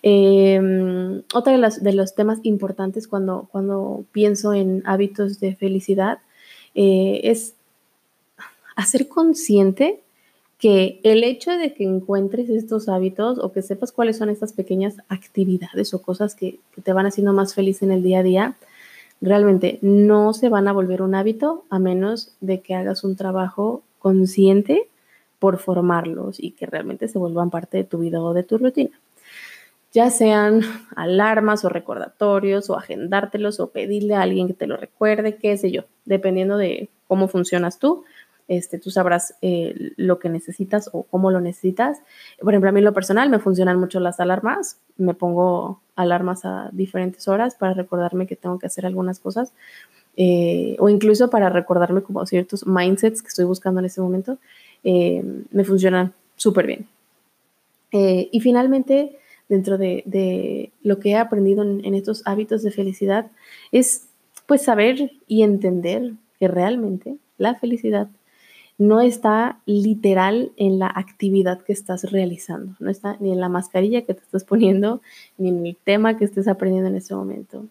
Eh, 0.03 1.23
otra 1.35 1.53
de, 1.53 1.71
de, 1.79 1.93
los 1.93 2.15
temas 2.15 2.39
importantes 2.43 3.07
cuando, 3.07 3.51
cuando 3.53 4.07
pienso 4.13 4.55
en 4.55 4.83
hábitos 4.87 5.41
de 5.41 5.57
felicidad 5.57 6.21
eh, 6.75 7.21
es 7.25 7.55
hacer 8.77 9.09
consciente 9.09 10.02
que 10.62 11.01
el 11.03 11.25
hecho 11.25 11.51
de 11.51 11.75
que 11.75 11.83
encuentres 11.83 12.48
estos 12.48 12.88
hábitos 12.88 13.40
o 13.40 13.51
que 13.51 13.62
sepas 13.62 13.90
cuáles 13.90 14.18
son 14.18 14.29
estas 14.31 14.53
pequeñas 14.53 14.94
actividades 15.09 15.92
o 15.92 16.01
cosas 16.01 16.37
que, 16.37 16.61
te 16.85 16.92
van 16.92 17.05
haciendo 17.05 17.33
más 17.33 17.53
feliz 17.53 17.83
en 17.83 17.90
el 17.90 18.05
día 18.05 18.20
a 18.20 18.22
día, 18.22 18.55
realmente 19.20 19.81
no 19.83 20.33
se 20.33 20.48
van 20.51 20.68
a 20.68 20.72
volver 20.72 21.03
un 21.03 21.16
hábito 21.16 21.64
a 21.68 21.81
menos 21.81 22.37
de 22.40 22.61
que 22.61 22.77
hagas 22.77 23.03
un 23.03 23.16
trabajo 23.16 23.83
consciente 23.98 24.88
por 25.40 25.59
formarlos 25.59 26.38
y 26.38 26.53
que 26.53 26.66
realmente 26.66 27.09
se 27.09 27.18
vuelvan 27.18 27.51
parte 27.51 27.79
de 27.79 27.85
tu 27.85 27.98
vida 27.98 28.22
o 28.22 28.33
de 28.33 28.44
tu 28.44 28.57
rutina 28.57 29.01
ya 29.92 30.11
sean 30.11 30.62
alarmas 30.96 31.64
o 31.64 31.68
recordatorios 31.68 32.70
o 32.70 32.77
agendártelos 32.77 33.61
o 33.61 33.70
pedirle 33.70 34.14
a 34.14 34.22
alguien 34.22 34.48
que 34.48 34.55
te 34.55 34.66
lo 34.66 34.77
recuerde, 34.77 35.37
qué 35.37 35.57
sé 35.57 35.70
yo, 35.70 35.83
dependiendo 36.05 36.57
de 36.57 36.88
cómo 37.07 37.29
funcionas 37.29 37.79
tú. 37.79 38.05
Este, 38.53 38.79
tú 38.79 38.91
sabrás 38.91 39.35
eh, 39.41 39.93
lo 39.97 40.19
que 40.19 40.29
necesitas 40.29 40.91
o 40.93 41.05
cómo 41.05 41.31
lo 41.31 41.41
necesitas. 41.41 42.03
Por 42.38 42.53
ejemplo, 42.53 42.69
a 42.69 42.73
mí 42.73 42.81
en 42.81 42.85
lo 42.85 42.93
personal 42.93 43.31
me 43.31 43.38
funcionan 43.38 43.81
mucho 43.81 43.99
las 43.99 44.21
alarmas. 44.21 44.79
Me 44.99 45.15
pongo 45.15 45.81
alarmas 45.97 46.45
a 46.45 46.69
diferentes 46.71 47.29
horas 47.29 47.55
para 47.55 47.73
recordarme 47.73 48.27
que 48.27 48.37
tengo 48.37 48.59
que 48.59 48.67
hacer 48.67 48.85
algunas 48.85 49.21
cosas 49.21 49.55
eh, 50.19 50.77
o 50.81 50.91
incluso 50.91 51.31
para 51.31 51.49
recordarme 51.49 52.03
como 52.03 52.27
ciertos 52.27 52.67
mindsets 52.67 53.23
que 53.23 53.29
estoy 53.29 53.47
buscando 53.47 53.81
en 53.81 53.87
este 53.87 54.03
momento. 54.03 54.37
Eh, 54.85 55.25
me 55.51 55.65
funcionan 55.65 56.12
súper 56.37 56.67
bien. 56.67 56.87
y 57.91 58.38
finalmente, 58.41 59.19
dentro 59.49 59.79
de, 59.79 60.71
lo 60.83 60.99
que 60.99 61.12
he 61.12 61.17
aprendido 61.17 61.62
en, 61.62 61.95
estos 61.95 62.21
hábitos 62.27 62.62
de 62.62 62.71
felicidad 62.71 63.31
es 63.71 64.09
pues 64.47 64.61
saber 64.61 65.12
y 65.27 65.43
entender 65.43 66.12
que 66.38 66.49
realmente 66.49 67.17
la 67.38 67.55
felicidad 67.55 68.09
no 68.83 69.01
está 69.01 69.61
literal 69.64 70.51
en 70.57 70.81
la 70.81 70.88
actividad 70.88 71.62
que 71.62 71.73
estás 71.73 72.11
realizando, 72.11 72.75
no 72.81 72.90
está 72.90 73.16
ni 73.21 73.31
en 73.31 73.40
la 73.40 73.49
mascarilla 73.49 74.03
que 74.03 74.14
te 74.14 74.23
estás 74.23 74.42
poniendo, 74.45 75.01
ni 75.38 75.51
en 75.51 75.66
el 75.66 75.77
tema 75.77 76.16
que 76.16 76.25
estés 76.25 76.49
aprendiendo 76.49 76.88
en 76.88 76.97
ese 76.97 77.14
momento, 77.14 77.66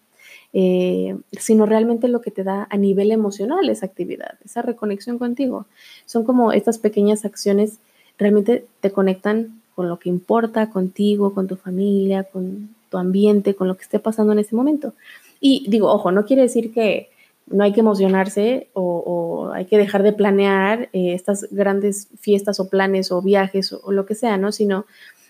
eh, 0.54 1.16
sino 1.32 1.66
realmente 1.66 2.08
lo 2.08 2.22
que 2.22 2.30
te 2.30 2.44
da 2.44 2.66
a 2.70 2.76
nivel 2.78 3.12
emocional 3.12 3.68
esa 3.68 3.84
actividad, 3.84 4.38
esa 4.42 4.62
reconexión 4.62 5.18
contigo. 5.18 5.66
Son 6.06 6.24
como 6.24 6.52
estas 6.52 6.78
pequeñas 6.78 7.26
acciones 7.26 7.78
realmente 8.18 8.64
te 8.80 8.90
conectan 8.90 9.60
con 9.74 9.88
lo 9.88 9.98
que 9.98 10.08
importa 10.08 10.70
contigo, 10.70 11.34
con 11.34 11.46
tu 11.46 11.56
familia, 11.56 12.24
con 12.24 12.74
tu 12.88 12.96
ambiente, 12.96 13.54
con 13.54 13.68
lo 13.68 13.76
que 13.76 13.82
esté 13.82 13.98
pasando 13.98 14.32
en 14.32 14.38
ese 14.38 14.56
momento. 14.56 14.94
Y 15.40 15.66
digo, 15.68 15.92
ojo, 15.92 16.10
no 16.10 16.24
quiere 16.24 16.42
decir 16.42 16.72
que 16.72 17.08
no 17.46 17.64
hay 17.64 17.72
que 17.72 17.80
emocionarse 17.80 18.68
o, 18.72 19.50
hay 19.52 19.66
que 19.66 19.76
dejar 19.76 20.02
de 20.02 20.12
planear 20.12 20.88
eh, 20.92 21.12
estas 21.12 21.46
grandes 21.50 22.08
fiestas 22.20 22.58
o 22.60 22.68
planes 22.70 23.12
o 23.12 23.20
viajes 23.20 23.72
o, 23.72 23.92
lo 23.92 24.06
que 24.06 24.14
sea, 24.14 24.38
¿no? 24.38 24.52
Sino 24.52 24.86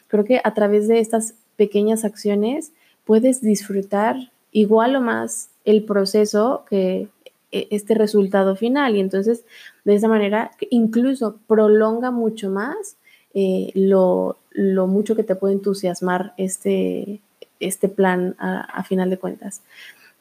creo 0.09 0.25
que 0.25 0.41
a 0.43 0.55
través 0.55 0.87
de 0.89 1.01
estas 1.01 1.35
pequeñas 1.57 2.05
acciones 2.05 2.73
puedes 3.05 3.41
disfrutar 3.41 4.17
igual 4.53 4.95
o 4.97 5.01
más 5.01 5.51
el 5.65 5.85
proceso 5.85 6.65
que 6.69 7.09
e, 7.51 7.69
este 7.71 7.95
resultado 7.95 8.55
final 8.55 8.95
y 8.97 9.01
entonces 9.01 9.45
de 9.85 9.95
esa 9.95 10.09
manera 10.09 10.53
incluso 10.71 11.39
prolonga 11.47 12.11
mucho 12.11 12.51
más 12.51 12.97
eh, 13.35 13.73
lo, 13.75 14.39
mucho 14.87 15.17
que 15.17 15.25
te 15.25 15.35
puede 15.35 15.55
entusiasmar 15.55 16.35
este, 16.37 17.21
este 17.59 17.89
plan 17.89 18.37
a 18.39 18.85
final 18.85 19.09
de 19.11 19.19
cuentas. 19.19 19.63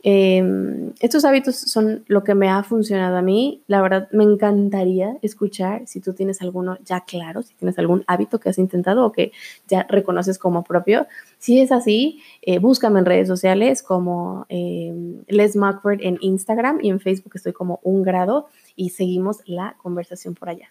Em, 0.04 0.94
estos 1.00 1.26
hábitos 1.26 1.56
son 1.56 2.04
lo 2.08 2.24
que 2.24 2.34
me 2.34 2.50
ha 2.50 2.64
funcionado 2.64 3.18
a 3.18 3.22
mí. 3.22 3.64
La 3.68 3.82
verdad, 3.82 4.10
me 4.12 4.24
encantaría 4.24 5.18
escuchar 5.22 5.84
si 5.86 6.00
tú 6.02 6.14
tienes 6.14 6.42
alguno 6.42 6.78
ya 6.84 7.02
claro, 7.02 7.44
si 7.44 7.54
tienes 7.56 7.78
algún 7.78 8.04
hábito 8.08 8.40
que 8.40 8.50
has 8.50 8.58
intentado 8.58 9.06
o 9.06 9.12
que 9.12 9.32
ya 9.68 9.86
reconoces 9.90 10.40
como 10.40 10.64
propio. 10.64 11.08
Si 11.38 11.60
es 11.60 11.72
así, 11.72 12.22
eh, 12.42 12.60
búscame 12.60 13.00
en 13.00 13.06
redes 13.06 13.28
sociales 13.28 13.84
como 13.84 14.46
em, 14.50 15.24
Les 15.28 15.56
Mockford 15.56 16.00
en 16.02 16.18
Instagram 16.22 16.80
y 16.82 16.90
en 16.90 17.00
Facebook 17.00 17.34
estoy 17.36 17.54
como 17.54 17.80
un 17.84 18.02
grado 18.04 18.48
y 18.76 18.90
seguimos 18.90 19.38
la 19.46 19.76
conversación 19.82 20.34
por 20.34 20.50
allá. 20.50 20.70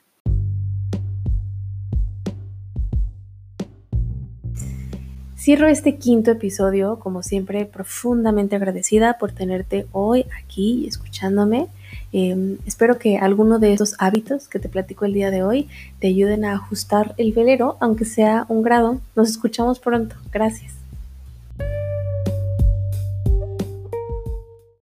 Cierro 5.41 5.69
este 5.69 5.97
quinto 5.97 6.31
episodio, 6.31 6.99
como 6.99 7.23
siempre, 7.23 7.65
profundamente 7.65 8.57
agradecida 8.57 9.17
por 9.17 9.33
tenerte 9.33 9.87
hoy 9.91 10.27
aquí 10.39 10.87
escuchándome. 10.87 11.69
Em, 12.13 12.59
espero 12.67 12.99
que 12.99 13.17
alguno 13.17 13.59
de 13.59 13.73
estos 13.73 13.95
hábitos 13.99 14.49
que 14.49 14.59
te 14.59 14.69
platico 14.69 15.07
el 15.07 15.15
día 15.15 15.31
de 15.31 15.43
hoy 15.43 15.67
te 15.99 16.09
ayuden 16.09 16.45
a 16.45 16.53
ajustar 16.53 17.15
el 17.17 17.33
velero, 17.33 17.79
aunque 17.81 18.05
sea 18.05 18.45
un 18.51 18.61
grado. 18.63 19.01
Nos 19.17 19.31
escuchamos 19.31 19.81
pronto. 19.81 20.15
Gracias. 20.31 20.80